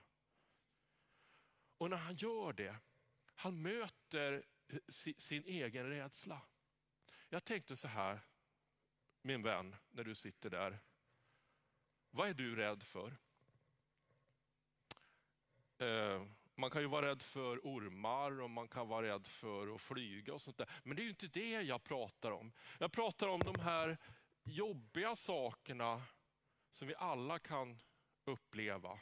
Och 1.79 1.91
när 1.91 1.97
han 1.97 2.15
gör 2.15 2.53
det, 2.53 2.77
han 3.35 3.63
möter 3.63 4.45
sin 5.19 5.45
egen 5.45 5.87
rädsla. 5.87 6.43
Jag 7.29 7.45
tänkte 7.45 7.77
så 7.77 7.89
här, 7.89 8.21
min 9.23 9.43
vän, 9.43 9.77
när 9.91 10.05
du 10.05 10.15
sitter 10.15 10.51
där. 10.51 10.79
Vad 12.11 12.29
är 12.29 12.35
du 12.35 12.57
rädd 12.57 12.83
för? 12.83 13.17
Eh, 15.79 16.27
man 16.63 16.71
kan 16.71 16.83
ju 16.83 16.89
vara 16.89 17.07
rädd 17.07 17.23
för 17.23 17.59
ormar 17.59 18.41
och 18.41 18.51
man 18.51 18.69
kan 18.69 18.89
vara 18.89 19.07
rädd 19.07 19.27
för 19.27 19.75
att 19.75 19.81
flyga 19.81 20.35
och 20.35 20.41
sånt 20.41 20.57
där. 20.57 20.69
Men 20.83 20.97
det 20.97 21.03
är 21.03 21.05
ju 21.05 21.11
inte 21.11 21.27
det 21.27 21.63
jag 21.63 21.85
pratar 21.85 22.31
om. 22.31 22.53
Jag 22.79 22.93
pratar 22.93 23.29
om 23.29 23.41
de 23.41 23.61
här 23.61 23.99
jobbiga 24.45 25.17
sakerna 25.17 26.03
som 26.71 26.89
vi 26.89 26.95
alla 26.95 27.39
kan 27.39 27.79
uppleva. 28.25 28.99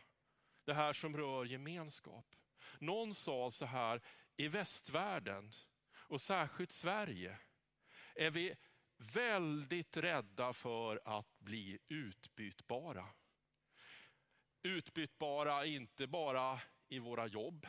Det 0.65 0.75
här 0.75 0.93
som 0.93 1.17
rör 1.17 1.45
gemenskap. 1.45 2.27
Någon 2.79 3.15
sa 3.15 3.51
så 3.51 3.67
här, 3.67 4.01
i 4.37 4.49
västvärlden 4.49 5.53
och 5.95 6.21
särskilt 6.21 6.73
Sverige 6.73 7.39
är 8.15 8.31
vi 8.31 8.55
väldigt 8.97 9.97
rädda 9.97 10.53
för 10.53 11.01
att 11.05 11.39
bli 11.39 11.79
utbytbara. 11.89 13.07
Utbytbara 14.63 15.67
inte 15.67 16.07
bara 16.07 16.61
i 16.91 16.99
våra 16.99 17.27
jobb. 17.27 17.67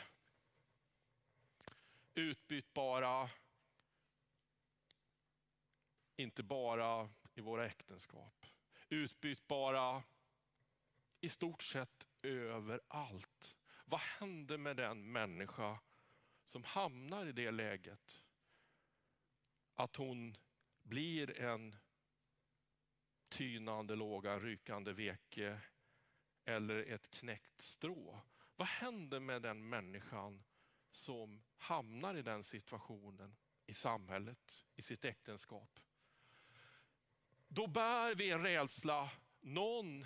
Utbytbara 2.13 3.29
inte 6.15 6.43
bara 6.43 7.09
i 7.33 7.41
våra 7.41 7.65
äktenskap. 7.65 8.45
Utbytbara 8.89 10.03
i 11.21 11.29
stort 11.29 11.63
sett 11.63 12.07
överallt. 12.21 13.55
Vad 13.85 13.99
händer 13.99 14.57
med 14.57 14.77
den 14.77 15.11
människa 15.11 15.79
som 16.45 16.63
hamnar 16.63 17.25
i 17.25 17.31
det 17.31 17.51
läget? 17.51 18.23
Att 19.73 19.95
hon 19.95 20.35
blir 20.83 21.39
en 21.39 21.75
tynande 23.29 23.95
låga, 23.95 24.39
rykande 24.39 24.93
veke 24.93 25.61
eller 26.45 26.83
ett 26.83 27.11
knäckt 27.11 27.61
strå. 27.61 28.21
Vad 28.61 28.67
händer 28.67 29.19
med 29.19 29.41
den 29.41 29.69
människan 29.69 30.43
som 30.91 31.41
hamnar 31.57 32.15
i 32.15 32.21
den 32.21 32.43
situationen 32.43 33.35
i 33.65 33.73
samhället, 33.73 34.65
i 34.75 34.81
sitt 34.81 35.05
äktenskap? 35.05 35.79
Då 37.47 37.67
bär 37.67 38.15
vi 38.15 38.31
en 38.31 38.43
rädsla, 38.43 39.09
någon 39.39 40.05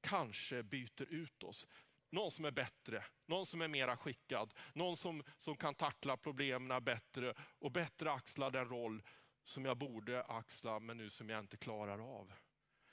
kanske 0.00 0.62
byter 0.62 1.02
ut 1.02 1.42
oss. 1.42 1.68
Någon 2.10 2.30
som 2.30 2.44
är 2.44 2.50
bättre, 2.50 3.04
någon 3.26 3.46
som 3.46 3.60
är 3.60 3.68
mera 3.68 3.96
skickad, 3.96 4.54
någon 4.74 4.96
som, 4.96 5.22
som 5.36 5.56
kan 5.56 5.74
tackla 5.74 6.16
problemen 6.16 6.84
bättre 6.84 7.34
och 7.58 7.72
bättre 7.72 8.12
axla 8.12 8.50
den 8.50 8.68
roll 8.68 9.02
som 9.44 9.64
jag 9.64 9.76
borde 9.76 10.22
axla 10.22 10.80
men 10.80 10.96
nu 10.96 11.10
som 11.10 11.28
jag 11.28 11.40
inte 11.40 11.56
klarar 11.56 11.98
av. 11.98 12.32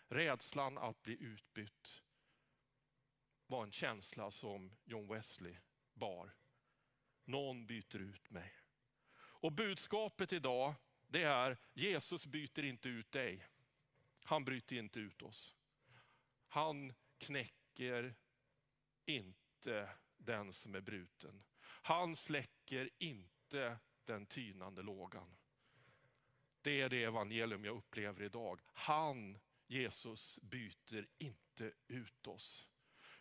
Rädslan 0.07 0.77
att 0.77 1.01
bli 1.01 1.23
utbytt 1.23 2.03
var 3.49 3.63
en 3.63 3.71
känsla 3.71 4.31
som 4.31 4.71
John 4.85 5.07
Wesley 5.07 5.55
bar. 5.93 6.35
Någon 7.25 7.65
byter 7.65 7.97
ut 7.97 8.29
mig. 8.29 8.53
Och 9.17 9.51
budskapet 9.51 10.33
idag 10.33 10.75
det 11.07 11.23
är 11.23 11.57
Jesus 11.73 12.25
byter 12.25 12.63
inte 12.63 12.89
ut 12.89 13.11
dig. 13.11 13.47
Han 14.23 14.45
bryter 14.45 14.75
inte 14.75 14.99
ut 14.99 15.21
oss. 15.21 15.55
Han 16.47 16.93
knäcker 17.17 18.15
inte 19.05 19.89
den 20.17 20.53
som 20.53 20.75
är 20.75 20.81
bruten. 20.81 21.43
Han 21.61 22.15
släcker 22.15 22.89
inte 22.97 23.77
den 24.05 24.25
tynande 24.25 24.81
lågan. 24.81 25.37
Det 26.61 26.81
är 26.81 26.89
det 26.89 27.03
evangelium 27.03 27.65
jag 27.65 27.77
upplever 27.77 28.23
idag. 28.23 28.61
Han, 28.65 29.39
Jesus, 29.67 30.39
byter 30.41 31.07
inte 31.17 31.71
ut 31.87 32.27
oss. 32.27 32.68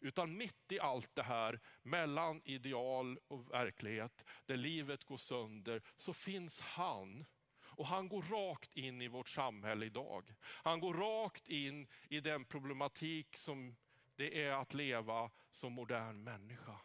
Utan 0.01 0.37
mitt 0.37 0.73
i 0.73 0.81
allt 0.81 1.15
det 1.15 1.23
här, 1.23 1.61
mellan 1.83 2.43
ideal 2.45 3.19
och 3.29 3.51
verklighet, 3.51 4.25
där 4.47 4.57
livet 4.57 5.05
går 5.05 5.17
sönder, 5.17 5.83
så 5.97 6.15
finns 6.15 6.61
han. 6.61 7.25
Och 7.61 7.87
han 7.87 8.09
går 8.09 8.23
rakt 8.23 8.77
in 8.77 9.03
i 9.03 9.09
vårt 9.09 9.29
samhälle 9.29 9.87
idag. 9.87 10.35
Han 10.43 10.81
går 10.81 10.95
rakt 10.95 11.49
in 11.49 11.87
i 12.09 12.21
den 12.21 12.45
problematik 12.45 13.37
som 13.37 13.77
det 14.17 14.45
är 14.45 14.53
att 14.53 14.75
leva 14.75 15.31
som 15.51 15.73
modern 15.73 16.25
människa. 16.25 16.81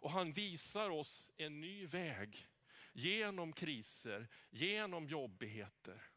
Och 0.00 0.10
han 0.10 0.32
visar 0.32 0.90
oss 0.90 1.30
en 1.36 1.60
ny 1.60 1.86
väg 1.86 2.46
genom 2.92 3.52
kriser, 3.52 4.28
genom 4.50 5.08
jobbigheter. 5.08 6.09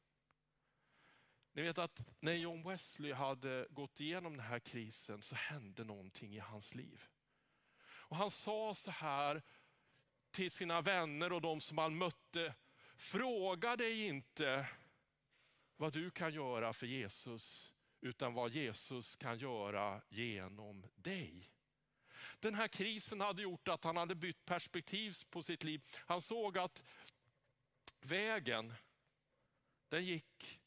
Ni 1.54 1.62
vet 1.62 1.78
att 1.78 2.06
när 2.20 2.34
John 2.34 2.64
Wesley 2.64 3.14
hade 3.14 3.68
gått 3.70 4.00
igenom 4.00 4.38
den 4.38 4.46
här 4.46 4.60
krisen 4.60 5.22
så 5.22 5.36
hände 5.36 5.84
någonting 5.84 6.36
i 6.36 6.40
hans 6.40 6.76
liv. 6.76 7.04
Och 7.86 8.16
Han 8.16 8.32
sa 8.32 8.76
så 8.76 8.92
här 8.92 9.42
till 10.32 10.52
sina 10.52 10.82
vänner 10.82 11.34
och 11.34 11.42
de 11.42 11.62
som 11.62 11.78
han 11.78 11.98
mötte, 11.98 12.56
fråga 12.96 13.76
dig 13.76 14.08
inte 14.08 14.68
vad 15.78 15.94
du 15.94 16.12
kan 16.12 16.34
göra 16.34 16.74
för 16.74 16.88
Jesus, 16.88 17.74
utan 18.02 18.34
vad 18.34 18.52
Jesus 18.52 19.16
kan 19.16 19.38
göra 19.38 20.02
genom 20.10 20.86
dig. 20.96 21.50
Den 22.40 22.56
här 22.56 22.68
krisen 22.68 23.22
hade 23.22 23.42
gjort 23.42 23.68
att 23.68 23.84
han 23.84 23.98
hade 23.98 24.16
bytt 24.16 24.46
perspektiv 24.46 25.16
på 25.30 25.44
sitt 25.44 25.64
liv. 25.64 25.82
Han 26.06 26.22
såg 26.22 26.58
att 26.58 26.84
vägen, 28.02 28.74
den 29.90 30.06
gick 30.06 30.63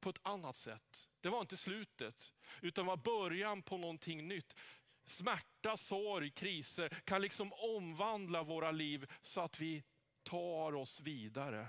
på 0.00 0.10
ett 0.10 0.20
annat 0.22 0.56
sätt. 0.56 1.08
Det 1.20 1.28
var 1.28 1.40
inte 1.40 1.56
slutet, 1.56 2.34
utan 2.60 2.86
var 2.86 2.96
början 2.96 3.62
på 3.62 3.78
någonting 3.78 4.28
nytt. 4.28 4.54
Smärta, 5.04 5.76
sorg, 5.76 6.30
kriser 6.30 6.88
kan 6.88 7.22
liksom 7.22 7.52
omvandla 7.52 8.42
våra 8.42 8.70
liv 8.70 9.12
så 9.22 9.40
att 9.40 9.60
vi 9.60 9.84
tar 10.22 10.74
oss 10.74 11.00
vidare. 11.00 11.68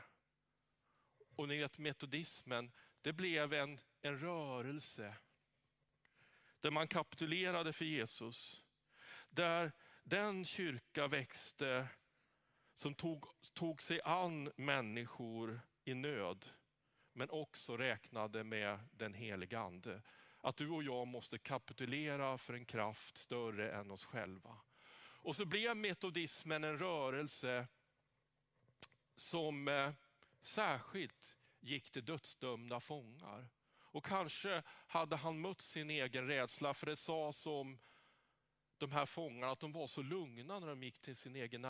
Och 1.36 1.48
ni 1.48 1.58
vet 1.58 1.78
metodismen, 1.78 2.72
det 3.02 3.14
blev 3.14 3.54
en, 3.54 3.80
en 4.02 4.20
rörelse 4.20 5.16
där 6.60 6.72
man 6.72 6.88
kapitulerade 6.88 7.74
för 7.74 7.86
Jesus. 7.86 8.64
Där 9.30 9.72
den 10.04 10.46
kyrka 10.46 11.08
växte 11.08 11.88
som 12.74 12.96
tog, 12.96 13.26
tog 13.54 13.82
sig 13.82 14.02
an 14.02 14.52
människor 14.56 15.62
i 15.84 15.94
nöd, 15.94 16.50
men 17.18 17.30
också 17.30 17.78
räknade 17.78 18.44
med 18.44 18.80
den 18.92 19.14
heliga 19.14 19.60
ande. 19.60 20.02
Att 20.42 20.58
du 20.58 20.70
och 20.70 20.84
jag 20.84 21.08
måste 21.08 21.38
kapitulera 21.38 22.38
för 22.38 22.54
en 22.54 22.66
kraft 22.66 23.18
större 23.18 23.72
än 23.72 23.92
oss 23.92 24.06
själva. 24.06 24.58
Och 25.00 25.36
så 25.36 25.46
blev 25.46 25.78
metodismen 25.78 26.64
en 26.64 26.78
rörelse 26.78 27.68
som 29.16 29.68
eh, 29.68 29.92
särskilt 30.42 31.38
gick 31.60 31.92
till 31.92 32.06
dödsdömda 32.06 32.80
fångar. 32.80 33.50
Och 33.80 34.06
kanske 34.06 34.64
hade 34.68 35.16
han 35.16 35.42
mött 35.42 35.62
sin 35.62 35.90
egen 35.90 36.28
rädsla, 36.28 36.74
för 36.74 36.86
det 36.86 36.96
sa 36.96 37.34
som 37.34 37.80
de 38.78 38.92
här 38.92 39.06
fångarna 39.06 39.52
att 39.52 39.60
de 39.60 39.72
var 39.72 39.88
så 39.88 40.02
lugna 40.02 40.60
när 40.60 40.68
de 40.68 40.84
gick 40.84 41.00
till 41.00 41.16
sin 41.16 41.36
egen 41.36 41.66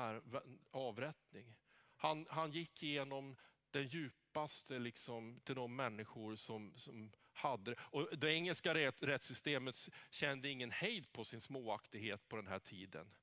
avrättning. 0.72 1.56
Han, 1.96 2.28
han 2.30 2.52
gick 2.52 2.84
igenom 2.84 3.36
den 3.72 3.88
djupa 3.88 4.17
djupaste 4.38 4.80
liksom, 4.80 5.40
till 5.44 5.56
de 5.56 5.76
människor 5.76 6.36
som, 6.36 6.74
som 6.76 7.12
hade 7.34 7.76
och 7.80 8.18
Det 8.18 8.34
engelska 8.34 8.74
rättssystemet 8.74 9.90
kände 10.10 10.50
ingen 10.50 10.72
hejd 10.72 11.12
på 11.12 11.26
sin 11.26 11.42
småaktighet 11.42 12.28
på 12.28 12.36
den 12.36 12.48
här 12.48 12.60
tiden. 12.60 13.16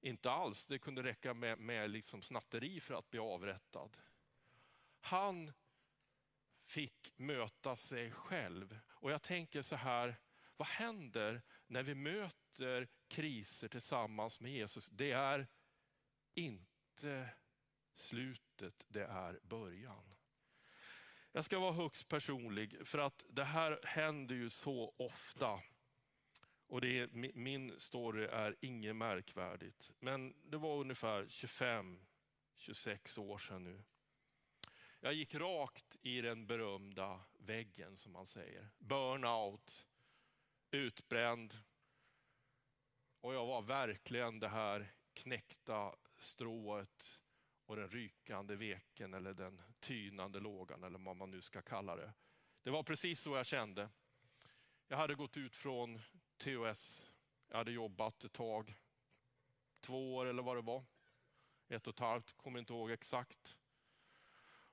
Inte 0.00 0.30
alls, 0.30 0.66
det 0.66 0.78
kunde 0.78 1.02
räcka 1.02 1.34
med, 1.34 1.58
med 1.58 1.90
liksom 1.90 2.22
snatteri 2.22 2.80
för 2.80 2.94
att 2.94 3.10
bli 3.10 3.20
avrättad. 3.20 3.96
Han 5.00 5.52
fick 6.64 7.12
möta 7.16 7.76
sig 7.76 8.10
själv. 8.10 8.78
Och 8.88 9.10
jag 9.10 9.22
tänker 9.22 9.62
så 9.62 9.76
här, 9.76 10.16
vad 10.56 10.68
händer 10.68 11.42
när 11.66 11.82
vi 11.82 11.94
möter 11.94 12.88
kriser 13.08 13.68
tillsammans 13.68 14.40
med 14.40 14.52
Jesus? 14.52 14.88
Det 14.88 15.12
är 15.12 15.46
inte 16.34 17.28
slutet, 17.94 18.86
det 18.88 19.04
är 19.04 19.40
början. 19.42 20.14
Jag 21.32 21.44
ska 21.44 21.58
vara 21.58 21.72
högst 21.72 22.08
personlig 22.08 22.88
för 22.88 22.98
att 22.98 23.24
det 23.28 23.44
här 23.44 23.80
händer 23.84 24.34
ju 24.34 24.50
så 24.50 24.94
ofta. 24.96 25.60
Och 26.66 26.80
det 26.80 26.98
är, 26.98 27.08
min 27.34 27.80
story 27.80 28.24
är 28.24 28.56
inget 28.60 28.96
märkvärdigt. 28.96 29.92
Men 29.98 30.34
det 30.50 30.56
var 30.56 30.76
ungefär 30.76 31.24
25-26 31.24 33.18
år 33.18 33.38
sedan 33.38 33.64
nu. 33.64 33.82
Jag 35.00 35.14
gick 35.14 35.34
rakt 35.34 35.96
i 36.02 36.20
den 36.20 36.46
berömda 36.46 37.20
väggen 37.38 37.96
som 37.96 38.12
man 38.12 38.26
säger. 38.26 38.70
Burnout, 38.78 39.86
utbränd. 40.70 41.58
Och 43.20 43.34
jag 43.34 43.46
var 43.46 43.62
verkligen 43.62 44.40
det 44.40 44.48
här 44.48 44.92
knäckta 45.14 45.94
strået 46.18 47.21
och 47.72 47.78
den 47.78 47.88
rykande 47.88 48.56
veken 48.56 49.14
eller 49.14 49.34
den 49.34 49.62
tynande 49.80 50.40
lågan 50.40 50.84
eller 50.84 50.98
vad 50.98 51.16
man 51.16 51.30
nu 51.30 51.42
ska 51.42 51.62
kalla 51.62 51.96
det. 51.96 52.12
Det 52.62 52.70
var 52.70 52.82
precis 52.82 53.20
så 53.20 53.36
jag 53.36 53.46
kände. 53.46 53.88
Jag 54.88 54.96
hade 54.96 55.14
gått 55.14 55.36
ut 55.36 55.56
från 55.56 56.00
TOS, 56.36 57.12
jag 57.48 57.56
hade 57.56 57.72
jobbat 57.72 58.24
ett 58.24 58.32
tag, 58.32 58.74
två 59.80 60.16
år 60.16 60.26
eller 60.26 60.42
vad 60.42 60.56
det 60.56 60.62
var. 60.62 60.84
Ett 61.68 61.86
och 61.86 61.94
ett 61.94 62.00
halvt, 62.00 62.32
kommer 62.32 62.58
inte 62.58 62.72
ihåg 62.72 62.90
exakt. 62.90 63.58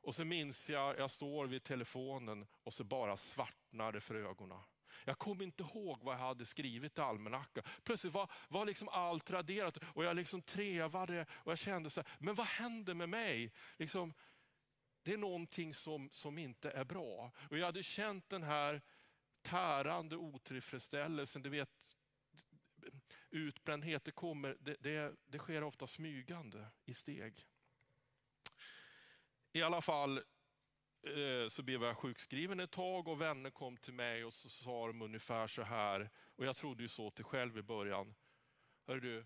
Och 0.02 0.16
så 0.16 0.26
minns 0.26 0.70
jag, 0.70 1.00
jag 1.00 1.12
står 1.12 1.48
vid 1.48 1.64
telefonen 1.64 2.48
och 2.64 2.74
så 2.74 2.84
bara 2.84 3.18
svartnar 3.18 3.92
det 3.92 4.02
för 4.02 4.16
ögonen. 4.16 4.60
Jag 5.06 5.18
kom 5.18 5.42
inte 5.42 5.64
ihåg 5.64 6.04
vad 6.04 6.16
jag 6.16 6.20
hade 6.20 6.46
skrivit 6.46 6.98
i 6.98 7.02
almanackan. 7.02 7.64
Plötsligt 7.84 8.14
var, 8.14 8.32
var 8.48 8.66
liksom 8.66 8.90
allt 8.90 9.32
raderat 9.32 9.78
och 9.84 10.04
jag 10.04 10.16
liksom 10.16 10.42
trevade 10.42 11.26
och 11.32 11.52
jag 11.52 11.58
kände 11.58 11.90
så 11.90 12.02
här, 12.02 12.12
men 12.20 12.36
vad 12.36 12.48
händer 12.48 12.94
med 12.94 13.10
mig? 13.10 13.52
Liksom, 13.78 14.14
det 15.04 15.14
är 15.14 15.18
någonting 15.18 15.74
som, 15.74 16.10
som 16.12 16.38
inte 16.38 16.72
är 16.72 16.84
bra. 16.84 17.32
Och 17.50 17.58
jag 17.58 17.66
hade 17.66 17.84
känt 17.84 18.30
den 18.30 18.44
här 18.44 18.82
tärande 19.42 20.18
otillfredsställelsen. 20.18 21.42
Du 21.42 21.50
vet, 21.50 21.98
utbrändhet, 23.30 24.04
det, 24.04 24.12
kommer, 24.12 24.58
det, 24.60 24.76
det, 24.80 25.16
det 25.26 25.38
sker 25.38 25.64
ofta 25.64 25.88
smygande 25.88 26.68
i 26.86 26.94
steg. 26.94 27.46
I 29.52 29.62
alla 29.62 29.82
fall 29.82 30.22
Eh, 31.04 31.48
så 31.48 31.64
blev 31.64 31.84
jag 31.84 31.98
sjukskriven 31.98 32.60
ett 32.60 32.72
tag 32.72 33.08
och 33.08 33.22
vänner 33.22 33.50
kom 33.50 33.78
till 33.78 33.94
mig 33.94 34.26
och 34.26 34.34
så 34.34 34.50
sa 34.50 34.88
de 34.88 35.02
ungefär 35.02 35.48
så 35.48 35.64
här, 35.64 36.10
och 36.36 36.46
jag 36.46 36.56
trodde 36.56 36.84
ju 36.84 36.90
så 36.90 37.12
till 37.12 37.26
själv 37.26 37.58
i 37.58 37.62
början. 37.62 38.16
Hör 38.88 39.00
du, 39.00 39.26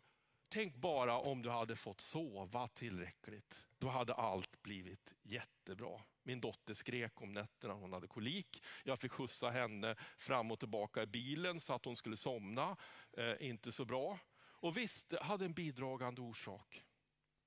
tänk 0.49 0.75
bara 0.75 1.17
om 1.17 1.41
du 1.41 1.49
hade 1.49 1.75
fått 1.75 2.01
sova 2.01 2.67
tillräckligt. 2.67 3.67
Då 3.77 3.87
hade 3.87 4.13
allt 4.13 4.61
blivit 4.61 5.15
jättebra. 5.23 6.01
Min 6.23 6.41
dotter 6.41 6.73
skrek 6.73 7.21
om 7.21 7.33
nätterna, 7.33 7.73
hon 7.73 7.93
hade 7.93 8.07
kolik. 8.07 8.63
Jag 8.83 8.99
fick 8.99 9.11
skjutsa 9.11 9.49
henne 9.49 9.95
fram 10.17 10.51
och 10.51 10.59
tillbaka 10.59 11.03
i 11.03 11.07
bilen 11.07 11.59
så 11.59 11.73
att 11.73 11.85
hon 11.85 11.95
skulle 11.95 12.17
somna. 12.17 12.77
Eh, 13.17 13.33
inte 13.39 13.71
så 13.71 13.85
bra. 13.85 14.19
Och 14.39 14.77
visst, 14.77 15.09
det 15.09 15.23
hade 15.23 15.45
en 15.45 15.53
bidragande 15.53 16.21
orsak. 16.21 16.83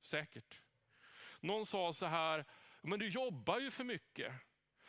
Säkert. 0.03 0.63
Någon 1.41 1.67
sa 1.67 1.93
så 1.93 2.07
här, 2.07 2.45
men 2.87 2.99
du 2.99 3.09
jobbar 3.09 3.59
ju 3.59 3.71
för 3.71 3.85
mycket. 3.85 4.33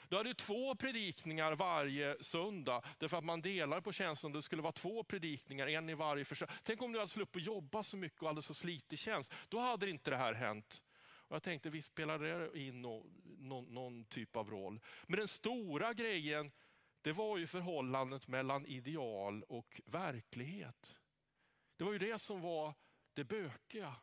Du 0.10 0.16
hade 0.16 0.34
två 0.34 0.76
predikningar 0.76 1.56
varje 1.56 2.24
söndag, 2.24 2.82
därför 2.98 3.18
att 3.18 3.24
man 3.24 3.42
delar 3.42 3.82
på 3.82 3.92
tjänsten. 3.92 4.32
Det 4.32 4.42
skulle 4.42 4.62
vara 4.62 4.72
två 4.72 5.04
predikningar, 5.04 5.68
en 5.68 5.90
i 5.90 5.94
varje 5.94 6.26
församling. 6.26 6.58
Tänk 6.64 6.82
om 6.82 6.92
du 6.92 7.00
hade 7.00 7.12
sluppit 7.12 7.46
jobba 7.46 7.84
så 7.84 7.98
mycket 7.98 8.22
och 8.22 8.28
hade 8.28 8.42
så 8.42 8.54
slitig 8.54 9.00
tjänst. 9.00 9.34
Då 9.50 9.60
hade 9.60 9.90
inte 9.90 10.12
det 10.12 10.18
här 10.18 10.34
hänt. 10.34 10.84
Och 11.28 11.36
jag 11.36 11.44
tänkte, 11.44 11.70
visst 11.70 11.92
spelar 11.92 12.20
det 12.20 12.60
in 12.60 12.82
någon, 12.82 13.22
någon, 13.38 13.66
någon 13.66 14.06
typ 14.06 14.36
av 14.36 14.50
roll. 14.50 14.80
Men 15.08 15.20
den 15.20 15.28
stora 15.28 15.94
grejen, 15.94 16.52
det 17.02 17.12
var 17.12 17.38
ju 17.38 17.48
förhållandet 17.48 18.28
mellan 18.28 18.66
ideal 18.66 19.44
och 19.44 19.82
verklighet. 19.86 21.00
Det 21.78 21.84
var 21.84 21.92
ju 21.92 22.00
det 22.00 22.20
som 22.20 22.42
var 22.42 22.74
det 23.14 23.24
bökiga. 23.24 23.96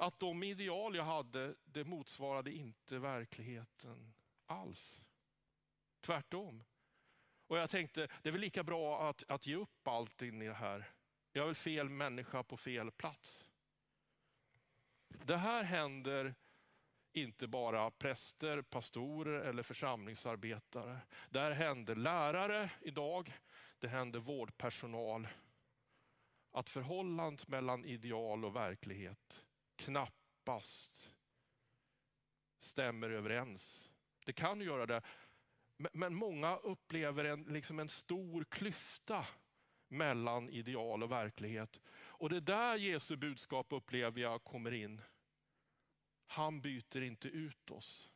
Att 0.00 0.20
de 0.20 0.42
ideal 0.42 0.96
jag 0.96 1.04
hade, 1.04 1.54
det 1.64 1.84
motsvarade 1.84 2.52
inte 2.52 2.98
verkligheten 2.98 4.12
alls. 4.46 5.04
Tvärtom. 6.00 6.64
Och 7.46 7.58
jag 7.58 7.70
tänkte, 7.70 8.08
det 8.22 8.28
är 8.28 8.32
väl 8.32 8.40
lika 8.40 8.62
bra 8.62 9.08
att, 9.08 9.24
att 9.28 9.46
ge 9.46 9.56
upp 9.56 9.88
allting 9.88 10.42
i 10.42 10.46
det 10.46 10.54
här. 10.54 10.90
Jag 11.32 11.42
är 11.42 11.46
väl 11.46 11.54
fel 11.54 11.88
människa 11.88 12.42
på 12.42 12.56
fel 12.56 12.90
plats. 12.90 13.50
Det 15.08 15.36
här 15.36 15.64
händer 15.64 16.34
inte 17.12 17.46
bara 17.46 17.90
präster, 17.90 18.62
pastorer 18.62 19.40
eller 19.40 19.62
församlingsarbetare. 19.62 21.00
Det 21.30 21.40
här 21.40 21.52
händer 21.52 21.94
lärare 21.94 22.70
idag, 22.80 23.32
det 23.78 23.88
händer 23.88 24.18
vårdpersonal. 24.18 25.28
Att 26.50 26.70
förhållandet 26.70 27.48
mellan 27.48 27.84
ideal 27.84 28.44
och 28.44 28.56
verklighet 28.56 29.44
knappast 29.78 31.14
stämmer 32.58 33.10
överens. 33.10 33.90
Det 34.24 34.32
kan 34.32 34.60
göra 34.60 34.86
det, 34.86 35.02
men 35.76 36.14
många 36.14 36.56
upplever 36.56 37.24
en, 37.24 37.42
liksom 37.42 37.78
en 37.78 37.88
stor 37.88 38.44
klyfta 38.44 39.26
mellan 39.88 40.48
ideal 40.48 41.02
och 41.02 41.10
verklighet. 41.10 41.80
Och 41.90 42.30
det 42.30 42.36
är 42.36 42.40
där 42.40 42.76
Jesu 42.76 43.16
budskap 43.16 43.66
upplever 43.72 44.20
jag 44.20 44.44
kommer 44.44 44.72
in. 44.72 45.02
Han 46.26 46.60
byter 46.60 47.02
inte 47.02 47.28
ut 47.28 47.70
oss. 47.70 48.10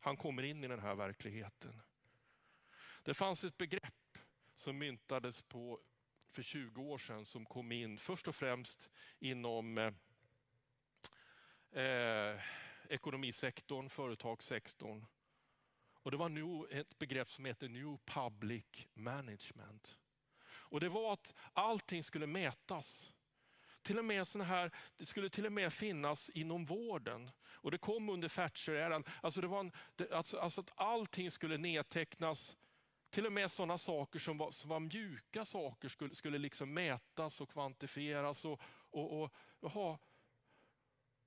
Han 0.00 0.16
kommer 0.16 0.42
in 0.42 0.64
i 0.64 0.68
den 0.68 0.80
här 0.80 0.94
verkligheten. 0.94 1.82
Det 3.02 3.14
fanns 3.14 3.44
ett 3.44 3.58
begrepp 3.58 4.18
som 4.54 4.78
myntades 4.78 5.42
på 5.42 5.80
för 6.28 6.42
20 6.42 6.82
år 6.82 6.98
sedan 6.98 7.24
som 7.24 7.46
kom 7.46 7.72
in 7.72 7.98
först 7.98 8.28
och 8.28 8.36
främst 8.36 8.90
inom 9.18 9.78
eh, 9.78 9.92
eh, 11.76 12.40
ekonomisektorn, 12.88 13.88
företagssektorn. 13.88 15.06
Och 15.92 16.10
det 16.10 16.16
var 16.16 16.28
nu 16.28 16.66
ett 16.70 16.98
begrepp 16.98 17.30
som 17.30 17.44
heter 17.44 17.68
New 17.68 17.98
Public 18.04 18.86
Management. 18.94 19.98
Och 20.46 20.80
Det 20.80 20.88
var 20.88 21.12
att 21.12 21.34
allting 21.52 22.02
skulle 22.02 22.26
mätas. 22.26 23.12
Till 23.82 23.98
och 23.98 24.04
med 24.04 24.26
såna 24.26 24.44
här, 24.44 24.70
det 24.96 25.06
skulle 25.06 25.30
till 25.30 25.46
och 25.46 25.52
med 25.52 25.72
finnas 25.72 26.30
inom 26.30 26.64
vården. 26.64 27.30
Och 27.38 27.70
Det 27.70 27.78
kom 27.78 28.08
under 28.08 28.28
Thatcher-eran. 28.28 29.04
Alltså, 29.22 29.40
det 29.40 29.46
var 29.46 29.60
en, 29.60 29.72
det, 29.96 30.12
alltså, 30.12 30.38
alltså 30.38 30.60
att 30.60 30.72
allting 30.74 31.30
skulle 31.30 31.58
nedtecknas 31.58 32.56
till 33.10 33.26
och 33.26 33.32
med 33.32 33.50
sådana 33.50 33.78
saker 33.78 34.18
som 34.18 34.38
var, 34.38 34.50
som 34.50 34.70
var 34.70 34.80
mjuka 34.80 35.44
saker 35.44 35.88
skulle, 35.88 36.14
skulle 36.14 36.38
liksom 36.38 36.74
mätas 36.74 37.40
och 37.40 37.50
kvantifieras. 37.50 38.44
Och, 38.44 38.60
och, 38.90 39.22
och, 39.22 39.32
aha, 39.62 39.98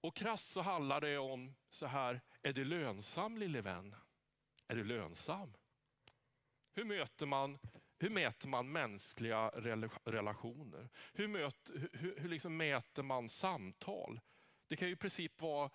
och 0.01 0.15
krasst 0.15 0.49
så 0.49 0.61
handlar 0.61 1.01
det 1.01 1.17
om 1.17 1.55
så 1.69 1.85
här, 1.85 2.21
är 2.41 2.53
du 2.53 2.65
lönsam 2.65 3.37
lille 3.37 3.61
vän? 3.61 3.95
Är 4.67 4.75
du 4.75 4.83
lönsam? 4.83 5.53
Hur 6.75 6.83
möter 6.83 7.25
man, 7.25 7.59
hur 7.99 8.09
mäter 8.09 8.47
man 8.47 8.71
mänskliga 8.71 9.49
relationer? 10.05 10.89
Hur, 11.13 11.27
möt, 11.27 11.71
hur, 11.93 12.19
hur 12.19 12.29
liksom 12.29 12.57
mäter 12.57 13.03
man 13.03 13.29
samtal? 13.29 14.19
Det 14.67 14.75
kan 14.75 14.87
ju 14.87 14.93
i 14.93 14.97
princip 14.97 15.41
vara 15.41 15.69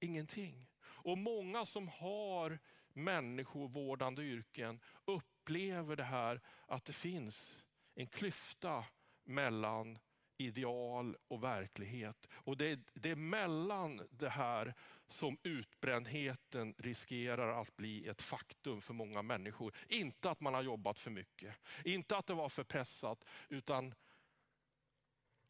ingenting. 0.00 0.66
Och 0.80 1.18
många 1.18 1.66
som 1.66 1.88
har 1.88 2.58
människovårdande 2.92 4.22
yrken 4.22 4.80
upplever 5.04 5.96
det 5.96 6.04
här 6.04 6.40
att 6.66 6.84
det 6.84 6.92
finns 6.92 7.66
en 7.94 8.06
klyfta 8.06 8.84
mellan 9.24 9.98
ideal 10.38 11.16
och 11.28 11.42
verklighet. 11.42 12.28
Och 12.32 12.56
det 12.56 12.66
är, 12.66 12.78
det 12.94 13.10
är 13.10 13.16
mellan 13.16 14.08
det 14.10 14.28
här 14.28 14.74
som 15.06 15.38
utbrändheten 15.42 16.74
riskerar 16.78 17.60
att 17.60 17.76
bli 17.76 18.08
ett 18.08 18.22
faktum 18.22 18.80
för 18.80 18.94
många 18.94 19.22
människor. 19.22 19.74
Inte 19.88 20.30
att 20.30 20.40
man 20.40 20.54
har 20.54 20.62
jobbat 20.62 20.98
för 20.98 21.10
mycket, 21.10 21.54
inte 21.84 22.16
att 22.16 22.26
det 22.26 22.34
var 22.34 22.48
för 22.48 22.64
pressat, 22.64 23.24
utan 23.48 23.94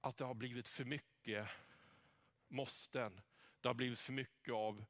att 0.01 0.17
det 0.17 0.25
har 0.25 0.35
blivit 0.35 0.69
för 0.69 0.85
mycket 0.85 1.49
måsten. 2.49 3.21
Det 3.61 3.69
har 3.69 3.75
blivit 3.75 3.99
för 3.99 4.13
mycket 4.13 4.55
av 4.55 4.85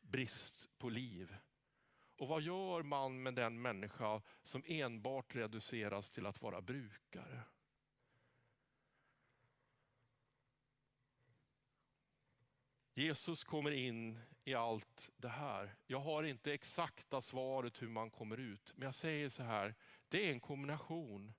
brist 0.00 0.68
på 0.78 0.88
liv. 0.88 1.36
Och 2.16 2.28
vad 2.28 2.42
gör 2.42 2.82
man 2.82 3.22
med 3.22 3.34
den 3.34 3.62
människa 3.62 4.22
som 4.42 4.62
enbart 4.66 5.34
reduceras 5.34 6.10
till 6.10 6.26
att 6.26 6.42
vara 6.42 6.60
brukare? 6.60 7.42
Jesus 12.98 13.44
kommer 13.44 13.70
in 13.70 14.18
i 14.44 14.54
allt 14.54 15.10
det 15.16 15.28
här. 15.28 15.76
Jag 15.86 16.00
har 16.00 16.22
inte 16.22 16.52
exakta 16.52 17.20
svaret 17.20 17.82
hur 17.82 17.88
man 17.88 18.10
kommer 18.10 18.36
ut, 18.36 18.72
men 18.76 18.86
jag 18.86 18.94
säger 18.94 19.28
så 19.28 19.42
här, 19.42 19.74
det 20.08 20.28
är 20.28 20.32
en 20.32 20.40
kombination. 20.40 21.34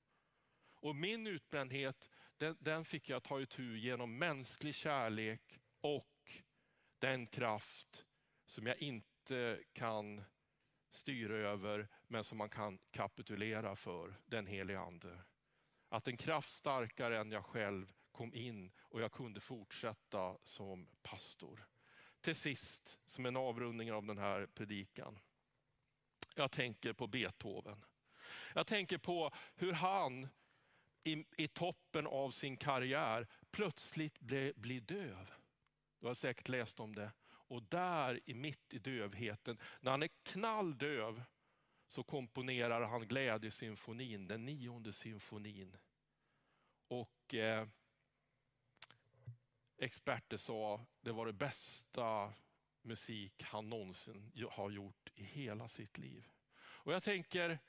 Och 0.73 0.95
min 0.95 1.27
utbrändhet, 1.27 2.09
den, 2.37 2.57
den 2.59 2.85
fick 2.85 3.09
jag 3.09 3.23
ta 3.23 3.41
itu 3.41 3.77
genom 3.77 4.17
mänsklig 4.17 4.75
kärlek 4.75 5.59
och 5.81 6.31
den 6.99 7.27
kraft 7.27 8.05
som 8.45 8.67
jag 8.67 8.77
inte 8.77 9.09
inte 9.29 9.63
kan 9.73 10.23
styra 10.89 11.35
över, 11.35 11.87
men 12.07 12.23
som 12.23 12.37
man 12.37 12.49
kan 12.49 12.79
kapitulera 12.91 13.75
för, 13.75 14.15
den 14.25 14.47
helige 14.47 14.79
Ande. 14.79 15.21
Att 15.89 16.07
en 16.07 16.17
kraft 16.17 16.51
starkare 16.51 17.19
än 17.19 17.31
jag 17.31 17.45
själv 17.45 17.93
kom 18.19 18.33
in 18.33 18.71
och 18.79 19.01
jag 19.01 19.11
kunde 19.11 19.39
fortsätta 19.39 20.37
som 20.43 20.87
pastor. 21.01 21.67
Till 22.21 22.35
sist, 22.35 22.99
som 23.05 23.25
en 23.25 23.35
avrundning 23.35 23.91
av 23.91 24.05
den 24.05 24.17
här 24.17 24.45
predikan. 24.45 25.19
Jag 26.35 26.51
tänker 26.51 26.93
på 26.93 27.07
Beethoven. 27.07 27.85
Jag 28.53 28.67
tänker 28.67 28.97
på 28.97 29.31
hur 29.55 29.73
han 29.73 30.27
i, 31.03 31.25
i 31.37 31.47
toppen 31.47 32.07
av 32.07 32.31
sin 32.31 32.57
karriär 32.57 33.27
plötsligt 33.51 34.19
blir 34.55 34.81
döv. 34.81 35.31
Du 35.99 36.07
har 36.07 36.13
säkert 36.13 36.49
läst 36.49 36.79
om 36.79 36.95
det. 36.95 37.11
Och 37.29 37.63
där 37.63 38.19
i 38.25 38.33
mitt 38.33 38.73
i 38.73 38.79
dövheten, 38.79 39.57
när 39.81 39.91
han 39.91 40.03
är 40.03 40.09
knalldöv, 40.23 41.23
så 41.87 42.03
komponerar 42.03 42.81
han 42.81 43.07
glädjesymfonin, 43.07 44.27
den 44.27 44.45
nionde 44.45 44.93
symfonin. 44.93 45.77
Och 46.87 47.33
eh, 47.33 47.67
experter 49.79 50.37
sa 50.37 50.85
det 51.01 51.11
var 51.11 51.25
det 51.25 51.33
bästa 51.33 52.33
musik 52.81 53.43
han 53.43 53.69
någonsin 53.69 54.31
har 54.51 54.69
gjort 54.69 55.11
i 55.15 55.23
hela 55.23 55.67
sitt 55.67 55.97
liv. 55.97 56.27
Och 56.59 56.93
jag 56.93 57.03
tänker, 57.03 57.59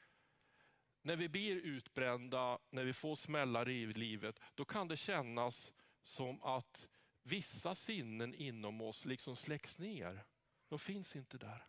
när 1.02 1.16
vi 1.16 1.28
blir 1.28 1.56
utbrända, 1.56 2.58
när 2.70 2.84
vi 2.84 2.92
får 2.92 3.14
smällar 3.14 3.68
i 3.68 3.86
livet, 3.86 4.40
då 4.54 4.64
kan 4.64 4.88
det 4.88 4.96
kännas 4.96 5.74
som 6.02 6.42
att 6.42 6.88
vissa 7.22 7.74
sinnen 7.74 8.34
inom 8.34 8.80
oss 8.80 9.04
liksom 9.04 9.36
släcks 9.36 9.78
ner. 9.78 10.24
De 10.68 10.78
finns 10.78 11.16
inte 11.16 11.38
där. 11.38 11.66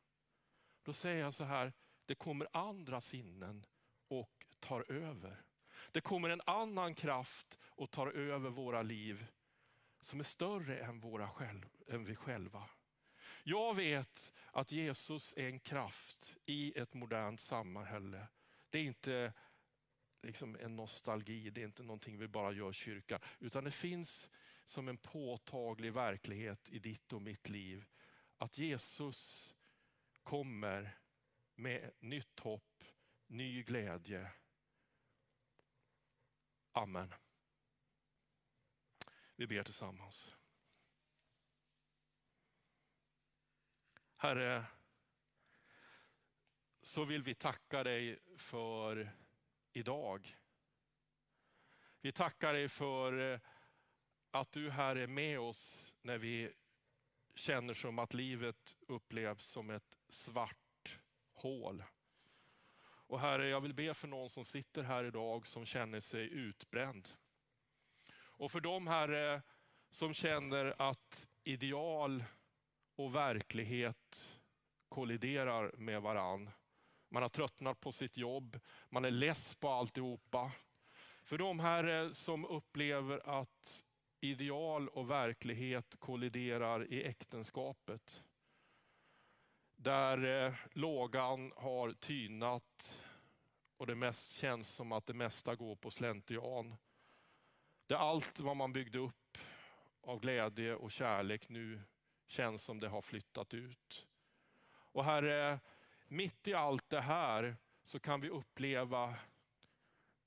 Då 0.84 0.94
säger 0.94 1.22
jag 1.22 1.34
så 1.34 1.44
här, 1.44 1.74
det 2.06 2.16
kommer 2.16 2.48
andra 2.54 3.02
sinnen 3.02 3.66
och 4.08 4.46
tar 4.60 4.92
över. 4.92 5.44
Det 5.92 6.02
kommer 6.02 6.30
en 6.30 6.42
annan 6.46 6.96
kraft 6.96 7.60
och 7.64 7.92
tar 7.92 8.08
över 8.08 8.50
våra 8.50 8.82
liv 8.82 9.28
som 10.02 10.20
är 10.20 10.24
större 10.24 10.80
än, 10.80 11.00
våra 11.00 11.30
själv, 11.30 11.70
än 11.88 12.06
vi 12.06 12.16
själva. 12.16 12.70
Jag 13.44 13.76
vet 13.76 14.34
att 14.52 14.72
Jesus 14.72 15.34
är 15.38 15.48
en 15.48 15.60
kraft 15.60 16.38
i 16.46 16.80
ett 16.80 16.94
modernt 16.94 17.40
samhälle. 17.40 18.28
Det 18.70 18.80
är 18.80 18.84
inte 18.84 19.34
liksom 20.22 20.58
en 20.60 20.76
nostalgi, 20.76 21.50
det 21.50 21.62
är 21.62 21.66
inte 21.66 21.84
någonting 21.84 22.18
vi 22.18 22.28
bara 22.28 22.52
gör 22.52 22.70
i 22.70 22.74
kyrkan, 22.74 23.20
utan 23.40 23.64
det 23.64 23.72
finns 23.72 24.30
som 24.66 24.88
en 24.88 24.98
påtaglig 24.98 25.94
verklighet 25.94 26.70
i 26.70 26.80
ditt 26.80 27.14
och 27.14 27.22
mitt 27.22 27.50
liv. 27.50 27.86
Att 28.38 28.58
Jesus 28.58 29.56
kommer 30.24 30.98
med 31.56 31.92
nytt 32.00 32.40
hopp, 32.40 32.84
ny 33.28 33.64
glädje. 33.64 34.32
Amen. 36.72 37.14
Vi 39.42 39.48
ber 39.48 39.64
tillsammans. 39.64 40.36
Herre, 44.16 44.66
så 46.82 47.06
vill 47.06 47.24
vi 47.24 47.34
tacka 47.34 47.84
dig 47.84 48.20
för 48.38 49.12
idag. 49.74 50.38
Vi 52.02 52.12
tackar 52.12 52.54
dig 52.54 52.70
för 52.70 53.34
eh, 53.34 53.40
att 54.32 54.52
du 54.52 54.70
här 54.70 54.96
är 54.96 55.08
med 55.08 55.40
oss 55.40 55.96
när 56.02 56.18
vi 56.18 56.54
känner 57.36 57.74
som 57.74 58.00
att 58.00 58.14
livet 58.14 58.78
upplevs 58.88 59.46
som 59.46 59.70
ett 59.70 59.98
svart 60.10 61.00
hål. 61.34 61.84
Och 62.84 63.20
Herre, 63.20 63.48
jag 63.48 63.62
vill 63.62 63.74
be 63.74 63.94
för 63.94 64.08
någon 64.08 64.30
som 64.30 64.46
sitter 64.46 64.84
här 64.84 65.04
idag 65.04 65.48
som 65.48 65.66
känner 65.66 66.00
sig 66.00 66.30
utbränd. 66.30 67.14
Och 68.42 68.52
för 68.52 68.62
de 68.62 68.88
Herre 68.88 69.42
som 69.90 70.14
känner 70.14 70.76
att 70.78 71.28
ideal 71.44 72.24
och 72.96 73.16
verklighet 73.16 74.40
kolliderar 74.90 75.72
med 75.78 76.02
varann. 76.02 76.50
Man 77.10 77.22
har 77.22 77.30
tröttnat 77.30 77.80
på 77.80 77.92
sitt 77.92 78.18
jobb, 78.18 78.60
man 78.90 79.06
är 79.06 79.12
less 79.12 79.56
på 79.56 79.70
alltihopa. 79.70 80.52
För 81.24 81.38
de 81.38 81.60
Herre 81.60 82.14
som 82.14 82.46
upplever 82.46 83.40
att 83.40 83.86
ideal 84.20 84.90
och 84.90 85.10
verklighet 85.10 85.96
kolliderar 86.00 86.94
i 86.94 87.04
äktenskapet. 87.04 88.26
Där 89.76 90.46
eh, 90.46 90.54
lågan 90.72 91.52
har 91.56 91.92
tynat 91.92 93.06
och 93.78 93.88
det 93.88 93.96
mest 93.96 94.32
känns 94.32 94.70
som 94.70 94.92
att 94.92 95.06
det 95.06 95.14
mesta 95.14 95.56
går 95.56 95.76
på 95.76 95.92
slentrian. 95.92 96.76
Där 97.92 97.98
allt 97.98 98.40
vad 98.40 98.58
man 98.58 98.74
byggde 98.74 98.98
upp 98.98 99.38
av 100.02 100.20
glädje 100.20 100.76
och 100.76 100.92
kärlek 100.92 101.50
nu 101.50 101.82
känns 102.28 102.64
som 102.64 102.80
det 102.80 102.88
har 102.88 103.02
flyttat 103.02 103.54
ut. 103.54 104.08
Och 104.72 105.06
Herre, 105.06 105.60
mitt 106.08 106.48
i 106.48 106.54
allt 106.54 106.90
det 106.90 107.02
här 107.02 107.56
så 107.84 108.00
kan 108.00 108.22
vi 108.22 108.30
uppleva, 108.30 109.16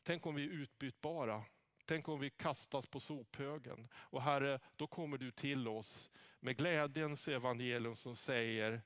tänk 0.03 0.27
om 0.27 0.35
vi 0.35 0.45
är 0.45 0.49
utbytbara. 0.49 1.45
Tänk 1.85 2.09
om 2.09 2.21
vi 2.21 2.31
kastas 2.31 2.87
på 2.87 3.01
sophögen. 3.01 3.89
Och 3.95 4.23
Herre, 4.23 4.61
då 4.77 4.87
kommer 4.87 5.19
du 5.19 5.31
till 5.31 5.69
oss 5.69 6.11
med 6.41 6.57
glädjens 6.57 7.29
evangelium 7.29 7.97
som 7.97 8.17
säger 8.17 8.83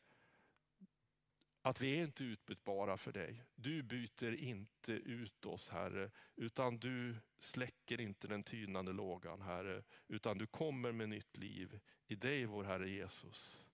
att 1.69 1.81
vi 1.81 1.99
är 1.99 2.05
inte 2.05 2.25
utbytbara 2.25 2.97
för 2.97 3.13
dig. 3.13 3.45
Du 3.55 3.83
byter 3.83 4.35
inte 4.35 4.93
ut 4.93 5.47
oss 5.47 5.71
Herre, 5.71 6.11
utan 6.37 6.79
du 6.79 7.17
släcker 7.39 8.01
inte 8.01 8.29
den 8.29 8.43
tynande 8.43 8.93
lågan 8.93 9.41
Herre, 9.41 9.83
utan 10.09 10.39
du 10.39 10.47
kommer 10.47 10.93
med 10.93 11.09
nytt 11.09 11.37
liv 11.37 11.81
i 12.07 12.15
dig 12.15 12.45
vår 12.45 12.65
Herre 12.65 12.91
Jesus. 12.91 13.67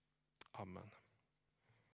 Amen. 0.50 0.90